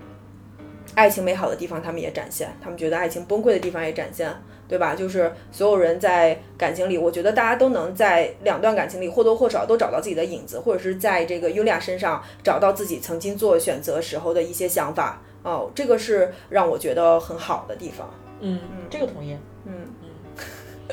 [0.94, 4.32] 爱情美好的地方他们也展现，他们觉得爱情崩溃的地方也展现，
[4.66, 4.94] 对吧？
[4.94, 15.20] 就是所有人在感情里，我觉得大家都能在两段感情里或多或少都找到自己的影子，或者是在这个尤利亚身上找到自己曾经做选择时候的一些想法。
[15.42, 18.08] 哦，这个是让我觉得很好的地方。
[18.40, 19.36] 嗯，嗯这个同意。
[19.64, 19.72] 嗯。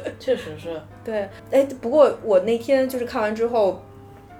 [0.19, 0.79] 确实是。
[1.03, 3.81] 对，哎，不过我那天就是看完之后，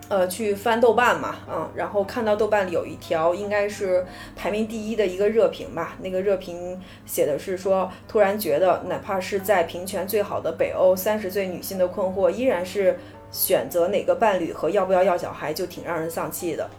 [0.08, 4.06] 呃，去翻豆瓣嘛，嗯，然后看到豆瓣里有一条应该是
[4.36, 13.00] 排名第一的一个热评吧，那个热评写的是说，突然觉得哪怕是在平权最好的北欧，三十岁女性的困惑依然是
[13.32, 16.70] 选择哪个伴侣和要不要要小孩，就挺让人丧气的。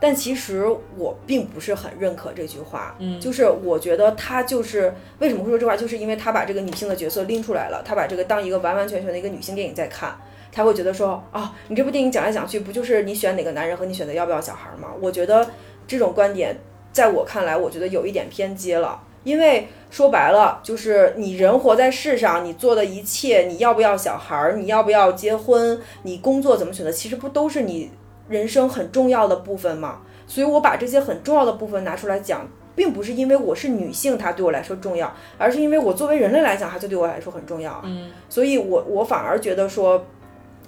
[0.00, 0.66] 但其实
[0.96, 10.16] 我并不是很认可这句话，嗯就是我觉得他就是为什么会说这话，就是因为他把这个女性的角色拎出来了，他把这个当一个完完全全的一个女性电影在看，
[10.52, 14.88] 他会觉得说啊，你这部电影讲来讲去不就是你选哪个男人和你选择要不要小孩吗？
[15.00, 15.48] 我觉得
[15.86, 16.56] 这种观点
[16.92, 19.02] 在我看来，我觉得有一点偏激了。
[19.24, 27.90] 因为说白了，就是你人活在世上，你做的一切，你要不要小孩儿，你要不要结婚，你工作怎么选择，其实不都是你
[28.28, 30.00] 人生很重要的部分嘛？
[30.26, 37.80] 所以我把这些很重要的部分拿出来讲，并不是因为我是女性，它对我来说重要，而是因为我作为人类来讲，它就对我来说很重要。
[37.84, 40.04] 嗯所以我我反而觉得说，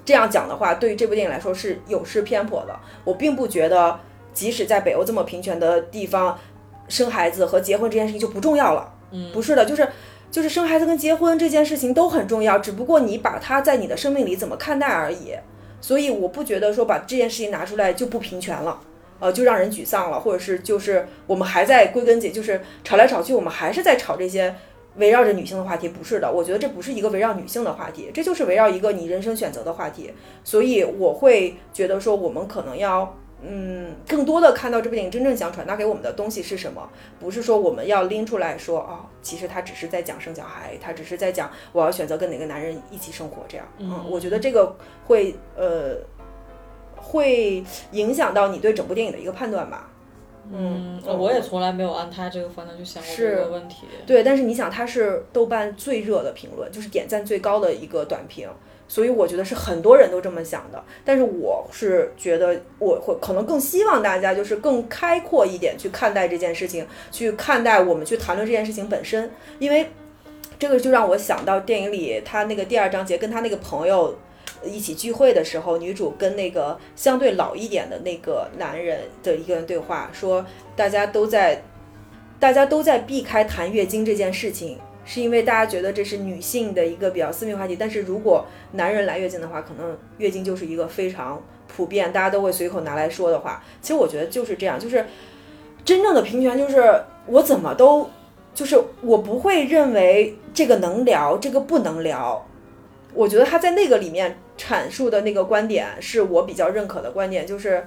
[0.05, 2.79] 这样讲的话，对于这部电影来说是有失偏颇的。
[3.05, 3.99] 我并不觉得，
[4.33, 6.39] 即使在北欧这么平权的地方，
[6.87, 8.95] 生孩子和结婚这件事情就不重要了。
[9.11, 9.89] 嗯，不是的，就是
[10.31, 15.35] 就是生孩子跟结婚这件事情都很重要，只不过你把它在你的生命里怎么看待而已。
[15.81, 18.81] 所以我不觉得说把这件事情拿出来就不平权了。
[19.21, 24.55] 呃，就让人沮丧了，或者是就是我们还在归根结，就是吵来吵去，我们还是在吵这些
[24.95, 30.13] 围绕着女性的话题，不是的，我觉得这不是一个围绕女性的话题，这就是围绕一个你人生选择的话题。
[30.45, 36.89] 所以我会觉得说，我们可能要，嗯，更多的看到这部电影真正想传达给我们的东西是什么，
[37.21, 43.67] 不是说我们要拎出来说，哦，其实他只是在讲生小孩，他只是在讲我要选择跟哪个男人一起生活这样。
[43.79, 44.75] 嗯，我觉得这个
[45.07, 45.97] 会，呃，
[46.97, 47.63] 会
[47.93, 49.89] 影响到你对整部电影的一个判断吧。
[50.51, 53.87] 嗯，我也从来没有按他这个方向去想过这个问题。
[54.07, 58.49] 对，但是你想，他是豆瓣最热的评论，就是点赞最高的一个短评，
[58.89, 60.83] 所以我觉得是很多人都这么想的。
[61.05, 69.31] 但是我是觉得，我会可能更希望大家就是更开阔一点去看待这件事情，去看待我们去谈论这件事情本身，
[69.61, 69.87] 因为
[70.59, 74.17] 这个就让我想到电影里他那个第二章节跟他那个朋友。
[74.65, 81.63] 一起聚会的时候，女主跟那个相对老一点的那个男人的一个人对话，说大家都在，
[82.41, 84.77] 大家都在避开谈月经这件事情，
[85.09, 87.75] 是因为大家觉得这是女性的一个比较私密话题。
[87.77, 93.65] 但是如果男人来月经的话，可能月经就是一个非常普遍，大家都会随口拿来说的话。
[93.81, 95.07] 其实我觉得就是这样，就是
[95.83, 98.11] 真正的平权就是我怎么都，
[98.53, 102.47] 就是我不会认为这个能聊，这个不能聊。
[103.15, 107.87] 我觉得他在那个里面阐述的那个观点是我比较认可的观点，就是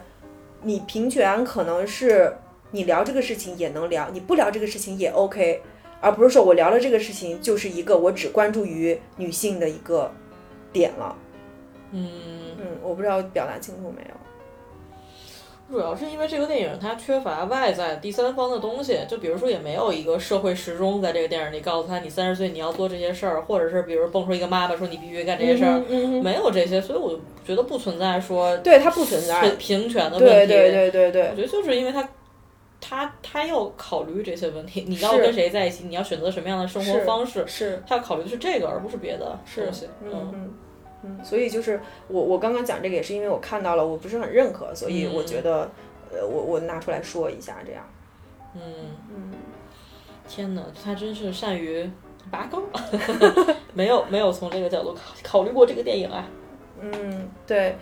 [0.64, 2.36] 你平权可能是
[2.72, 5.62] 你聊这个事情也能聊，你不聊这个事情也 OK，
[6.02, 10.12] 而不是说我聊了这个事情就是一个我只关注于女性的一个
[10.74, 11.16] 点了。
[11.92, 12.10] 嗯
[12.58, 14.16] 嗯，我不知道表达清楚没有。
[15.70, 25.80] 主要是因为这个电影它缺乏外在第三方的东西，就比如说也没有一个社会时钟在这个电影里告诉他你三十岁你要做这些事儿，或者是比如蹦出一个妈妈说你必须干这些事儿，
[26.22, 30.26] 没有这些，所以我觉得不存在说对它不存在平权的问题。
[30.26, 32.06] 对对对对对，我觉得就是因为他
[32.82, 39.88] 他他要考虑这些问题，你要跟谁在一起，你要选择什么样的生活方式，是他要考虑的是这个，而不是别的东西。
[40.04, 40.12] 嗯。
[40.34, 40.54] 嗯
[41.04, 45.68] 嗯，所以就是我我刚刚讲这个也是因为我看到了，我不是很认可，所以我觉得，
[46.12, 47.84] 呃，我我拿出来说一下这样。
[48.54, 48.62] 嗯
[49.10, 49.32] 嗯，
[50.30, 51.90] 天哪，他真是善于
[52.30, 52.62] 拔高，
[53.74, 56.28] 没有没有从这个角度考考虑过这个电影啊。
[56.80, 57.76] 嗯，对，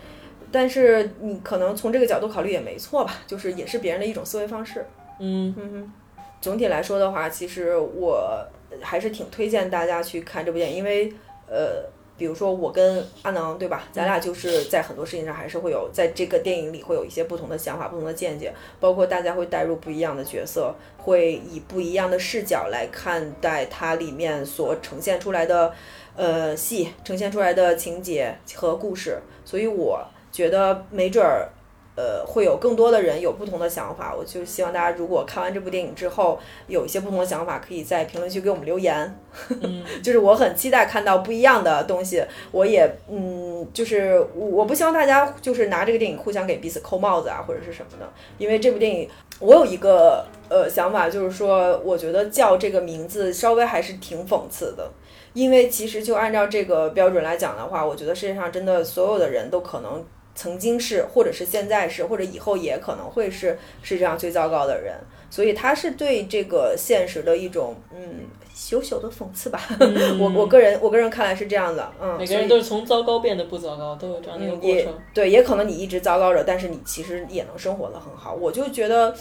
[0.52, 4.86] 但是你可能从这个角度考虑也没错吧，就是也是别人的一种思维方式。
[5.20, 5.94] 嗯嗯哼，
[6.42, 8.46] 总体来说的话，其实我
[8.82, 11.14] 还是挺推荐大家去看这部电影，因为
[11.48, 11.90] 呃。
[12.20, 13.84] 比如说我跟阿能，对吧？
[13.94, 25.74] 咱俩就是在很多事情上还是会有，在这个电影里会有一些不同的想法、不同的见解，包括大家会带入不一样的角色，会以不一样的视角来看待它里面所呈现出来的，
[26.18, 29.18] 呃，戏呈现出来的情节和故事。
[29.46, 31.48] 所以我觉得没准儿。
[31.96, 39.20] 呃，会有更多的人有不同的想法，我就希望大家如果看完这部电影之后有一些不同的想法，可以在评论区给我们留言。
[40.02, 42.24] 就是我很期待看到不一样的东西，
[42.54, 48.10] 我也嗯，就是我不希望大家就是拿这个电影互相给彼此扣帽子啊，或者是什么的。
[48.38, 49.10] 因为这部电影，
[49.42, 54.90] 我有一个呃想法，就是说，我觉得叫这个名字稍微还是挺讽刺的，
[55.34, 60.02] 因为其实就按照这个标准来讲的话，我觉得世界上真的所有的人都可能。
[60.40, 64.96] 曾经是，或者是现在是，或者以后也可能会是世界上最糟糕的人，
[65.30, 68.22] 所以他是对这个现实的一种嗯
[68.54, 69.60] 小小的讽刺吧。
[70.18, 74.98] 我我个人我个人看来是这样的，嗯，每个人都是从糟糕变得不糟糕，都有这样的一个过程。
[75.14, 78.34] 对，也可能你一直糟糕着，但是你其实也能生活的很好。
[78.34, 79.14] 我就觉得，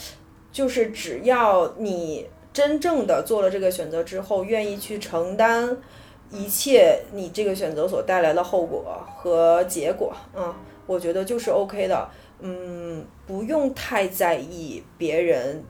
[0.53, 5.77] 就是只要你真正的做了这个选择之后，愿意去承担
[6.31, 10.55] 一切你这个选择所带来的后果和结果，嗯。
[10.89, 12.11] 我觉得就是 OK 的，
[12.41, 15.63] 嗯，不用太在意别人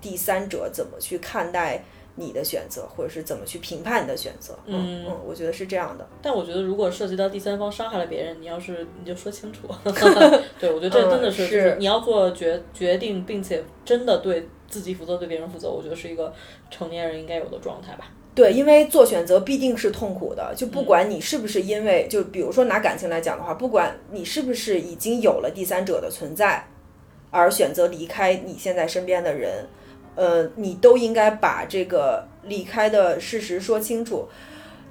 [0.00, 1.84] 第三者怎么去看待
[2.16, 4.58] 你的选择，或者是怎么去评判你的选择。
[4.66, 6.04] 嗯嗯，我觉得是这样的。
[6.20, 9.68] 但我觉得如果涉及到第三方伤害了别人，你要是你就说清楚。
[10.58, 15.70] 对，我觉得这真的是是你要做决决定，并且真的对自己负责，对别人负责。
[15.70, 16.32] 我觉得是一个
[16.70, 18.10] 成年人应该有的状态吧。
[18.38, 26.64] 对，因为做选择必定是痛苦的，就不管你是不是因为，就比如说拿感情来讲的话，不管你是不是已经有了第三者的存在，
[27.32, 29.66] 而选择离开你现在身边的人，
[30.14, 34.28] 呃，你都应该把这个离开的事实说清楚。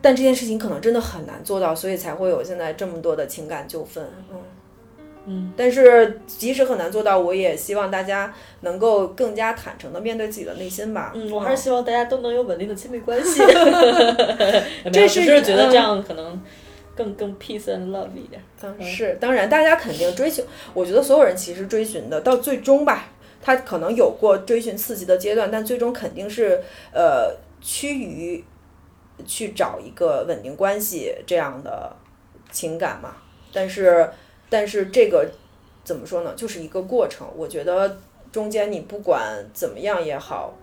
[0.01, 4.05] 但这件事情可能真的很难做到，所以才会有现在这么多的情感纠纷。
[4.29, 4.37] 嗯。
[5.29, 11.11] 嗯，但是即使很难做到，我也希望大家能够更加坦诚的面对自己的内心吧。
[11.13, 13.41] 嗯，我还是希望大家都能有稳定的亲密关系。
[14.91, 16.41] 这是觉得这样可能
[16.95, 18.41] 更更 peace and love 一点。
[18.63, 23.09] 嗯，是，当然大家肯定追求，我觉得所有人其实追寻的到最终吧，
[23.41, 26.61] 他可能有过追寻刺激的阶段，但最终肯定是
[26.93, 28.43] 呃趋于
[29.25, 31.93] 去找一个稳定关系这样的
[32.49, 33.17] 情感嘛。
[33.53, 34.09] 但是，
[34.49, 35.29] 但是这个
[35.83, 36.33] 怎么说呢？
[36.35, 37.27] 就是一个过程。
[37.35, 37.97] 我觉得
[38.31, 40.53] 中间你不管怎么样也好，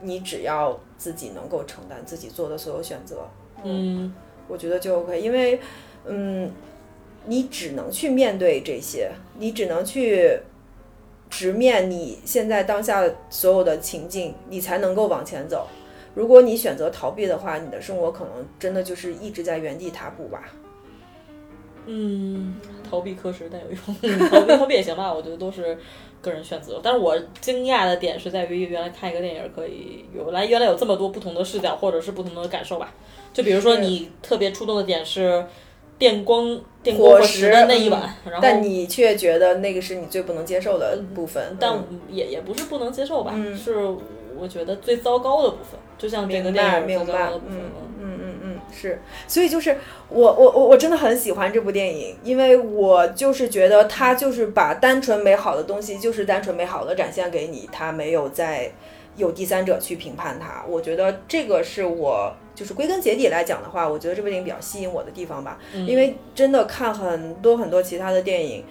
[0.00, 3.28] 你只要自己能够承担自己做的所有选择，
[3.62, 4.12] 嗯
[4.48, 5.20] 我觉得就 OK。
[5.20, 5.60] 因为，
[6.04, 6.50] 嗯，
[7.26, 10.38] 你只能去面对这些，你只能去
[11.30, 15.68] 直面你现在当下所有的情境，你才能够往前走。
[16.14, 20.42] 如果你选择逃避的话，你的生活可能真的就是一直在原地踏步吧。
[21.86, 22.54] 嗯，
[22.88, 25.76] 逃避科室但有用， 逃避逃避也行吧，我觉得都是
[26.20, 26.80] 个人选择。
[26.82, 32.92] 但是我惊讶的点是在于，原来看一个电影可以有来原来有这么多不同的视角，或者是不同的感受吧。
[33.32, 35.44] 就比如说你特别触动的点是
[35.98, 41.56] 电光电光火石的那一晚，然后但你却觉得那个是你最不能接受的部分。
[41.58, 43.74] 但嗯也也不是不能接受吧，嗯是
[44.38, 47.58] 我觉得最糟糕的部分，就像这个电影最明白糟糕的部分。
[47.58, 47.62] 嗯
[48.00, 48.98] 嗯嗯嗯，是，
[49.28, 49.76] 所以就是
[50.08, 58.72] 我我我我真的很喜欢这部电影，因为我就是觉得它就是把单纯美好的东西，就是单纯美好的展现给你，它没有在
[59.16, 60.64] 有第三者去评判它。
[60.66, 68.64] 我觉得这个是我就是归根结底来讲的话，我觉得这部电影比较吸引我的地方吧，因为真的看很多很多其他的电影。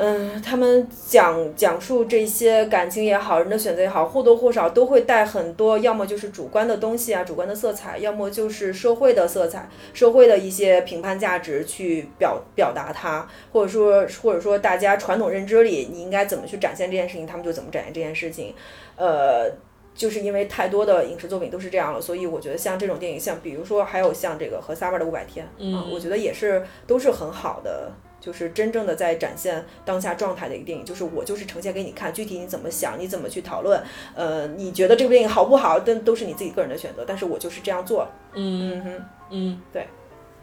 [0.00, 18.54] 嗯，他们讲讲述这些感情也好，人的选择也好，或多或少都会带很多，要么就是主观的东西啊，主观的色彩，要么就是社会的色彩，社会的一些评判价值去表表达它，或者说或者说大家传统认知里你应该怎么去展现这件事情，他们就怎么展现这件事情，
[18.96, 19.50] 呃。
[19.92, 25.74] 就是因为太多的影视作品都是这样了，所以我觉得像这种电影，像比如说还有像这个和 Summer 的五百天，嗯。
[25.74, 27.90] 啊我觉得也是都是很好的，
[28.20, 30.84] 就是真正的在展现当下状态的一个电影。
[30.84, 33.82] 就是我就是呈现给你看，具体你怎么想，你怎么去讨论，
[34.14, 37.04] 呃，你觉得这部电影好不好，但都是你自己个人的选择。
[37.06, 39.86] 但是我就是这样做了，嗯嗯哼，嗯，对，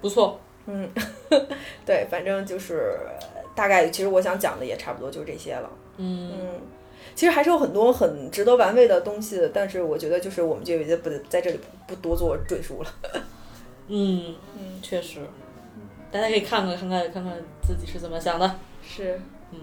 [0.01, 0.89] 不错，嗯，
[1.85, 2.97] 对，反正就是
[3.55, 6.49] 大概，其实我想讲的也差不多就是这些了，嗯嗯。
[7.15, 12.89] 其实还是有很多很值得玩味的东西的，但是我觉得就是我们就也不在这里不多做赘述了。
[13.87, 15.21] 嗯嗯，确实，
[16.11, 18.55] 大家可以看看看看看看自己是怎么想的。
[18.81, 19.19] 是，
[19.51, 19.59] 嗯，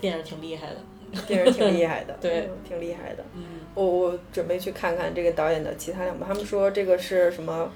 [0.00, 0.76] 电影挺厉害的。
[1.26, 3.24] 电影挺厉害的， 对嗯挺厉害的。
[3.34, 3.42] 嗯
[3.74, 7.70] 我我准备去看看这个导演的其他两部，他们说这个是什么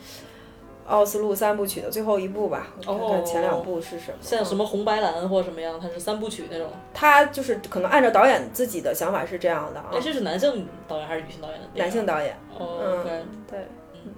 [0.86, 2.66] 奥斯陆三部曲的最后一部吧？
[2.86, 4.18] 我看看前两部是什么。
[4.20, 6.68] 像什么红白蓝或什么样，它是三部曲那种。
[6.92, 11.66] 他就是可能按照导演自己的想法是这样的啊哎，，这是男性导演还是女性导演的？
[11.74, 12.36] 男性导演。
[12.58, 13.02] 哦。
[13.04, 13.64] 对，嗯，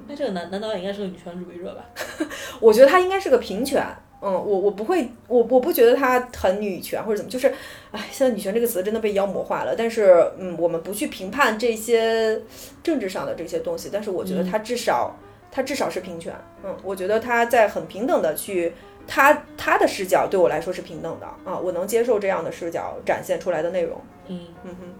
[0.06, 1.84] 那这个男男导演应该是个女权主义者吧？
[2.60, 3.84] 我觉得他应该是个平权。
[4.26, 7.46] 嗯，我我不会，我我不觉得他很女权或者怎么，就是，
[7.92, 9.74] 哎，现在女权这个词真的被妖魔化了。
[9.76, 12.40] 但是，嗯，我们不去评判这些
[12.82, 15.14] 政治上的这些东西，但是我觉得他至少，
[15.50, 16.34] 他至少是平权。
[16.64, 18.72] 嗯，我觉得他在很平等的去，
[19.06, 24.00] 他他的视角对我来说是平等的啊，我能接受这样的视角展现出来的内容。
[24.28, 24.94] 嗯嗯哼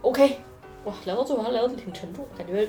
[0.00, 0.38] ，，OK。
[0.84, 2.66] 哇，聊到最后还聊得挺沉重，感觉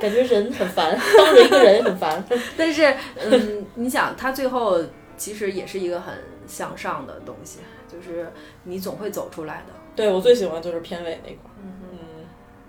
[0.00, 2.22] 感觉人很烦，当着一个人很烦。
[2.56, 4.80] 但是，嗯，你想，他最后
[5.16, 6.14] 其实也是一个很
[6.46, 8.30] 向上的东西，就是
[8.64, 9.74] 你总会走出来的。
[9.94, 11.52] 对我最喜欢就是片尾那块儿。
[11.62, 11.70] 嗯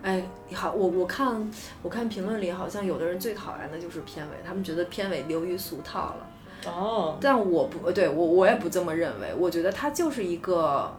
[0.03, 0.21] 哎，
[0.53, 1.49] 好，我我看
[1.81, 6.27] 我看评论里好像有的人最讨厌的就是片尾，他们觉得片尾流于俗套了。
[6.65, 10.93] 哦，但我不对我我也不这么认为，我觉得它就是一个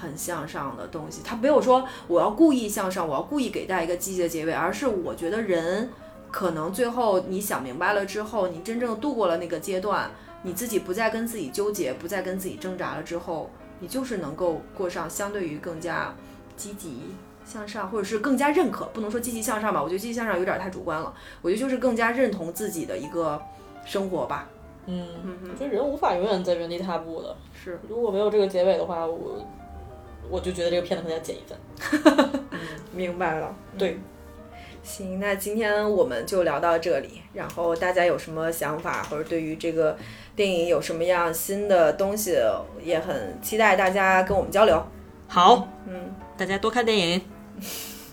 [0.00, 5.90] 很向上的东西，它没有说我要故意向上，我要故意给大家一个积极的结尾，而是我觉得人
[6.30, 10.10] 可能最后你想明白了之后，你真正度过了那个阶段，
[10.42, 16.14] 你自己不再跟自己纠结，不再跟自己挣扎了之后，你就是能够过上相对于更加
[16.56, 17.02] 积极。
[17.42, 21.12] 向上，或者是更加认可，不能说积极向上吧，我觉得积极向上有点太主观了。
[21.42, 23.40] 我觉得就是更加认同自己的一个
[23.84, 24.46] 生活吧。
[24.86, 25.08] 嗯，
[25.42, 27.34] 我觉得人无法永远在原地踏步的。
[27.52, 29.44] 是，如果没有这个结尾的话，我
[30.30, 32.40] 我就觉得这个片子可能要减一分。
[32.94, 33.54] 明白了。
[33.76, 33.98] 对，
[34.82, 37.20] 行，那今天我们就聊到这里。
[37.32, 39.96] 然后大家有什么想法，或者对于这个
[40.34, 42.36] 电影有什么样新的东西，
[42.82, 44.82] 也很期待大家跟我们交流。
[45.28, 47.20] 好，嗯，大家多看电影，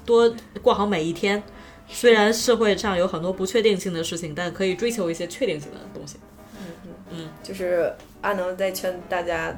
[0.05, 1.41] 多过好每一天。
[1.89, 6.17] 虽然社会上有很多不确定性的事情，但可以追求一些确定性的东西。
[6.59, 7.91] 嗯嗯就是
[8.21, 9.57] 阿能在劝大家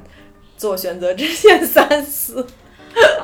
[0.60, 2.46] 做选择之前三思。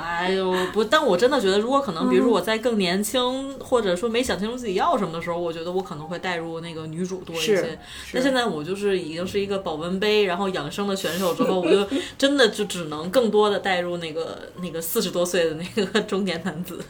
[0.01, 7.79] 哎呦不，但我真的觉得，如果可能，比如说我在更年轻，或者说没想清楚自己要什么的时候，我觉得我可能会带入那个女主多一些是。
[8.13, 16.83] 那现在我就是已经是一个保温杯，然后养生的选手之后，我就 真的就只能更多的带入那个那个四十多岁的那个 中年男子，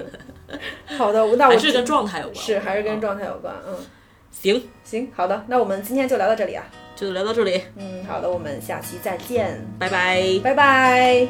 [0.96, 2.36] 好的，那 我还是跟状态有关。
[2.36, 3.74] 是还是跟嗯状态有关，嗯，
[4.30, 6.62] 行，行，好的，那我们今天就聊到这里啊，
[6.95, 10.39] 就聊到这里，嗯，好的，我们下期再见，拜拜。
[10.43, 11.27] 拜拜。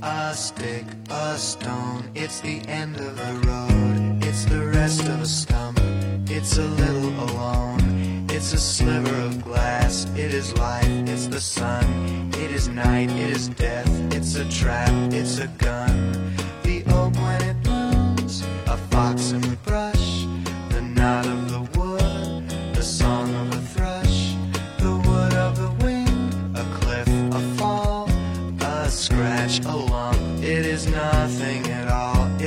[0.00, 4.22] A stick, a stone, it's the end of the road.
[4.22, 5.78] It's the rest of a stump,
[6.26, 8.26] it's a little alone.
[8.28, 12.30] It's a sliver of glass, it is life, it's the sun.
[12.32, 16.34] It is night, it is death, it's a trap, it's a gun.
[16.64, 19.97] The oak when it blooms, a fox in the brush.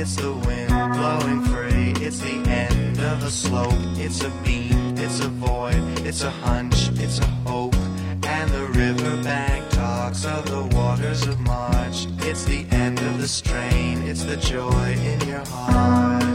[0.03, 1.93] It's the wind blowing free.
[2.05, 3.71] It's the end of a slope.
[3.95, 4.97] It's a beam.
[4.97, 5.81] It's a void.
[6.05, 6.89] It's a hunch.
[6.95, 7.73] It's a hope.
[8.25, 12.07] And the riverbank talks of the waters of March.
[12.19, 14.01] It's the end of the strain.
[14.01, 16.32] It's the joy in your heart.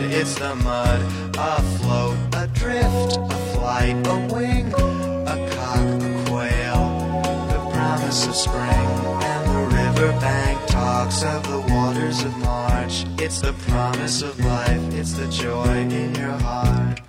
[0.00, 1.00] Mud, it's the mud.
[1.38, 6.82] A float, adrift, a flight, a wing, a cock, a quail.
[7.48, 8.88] The promise of spring,
[9.22, 13.04] and the riverbank talks of the waters of March.
[13.18, 17.00] It's the promise of life, it's the joy in your heart.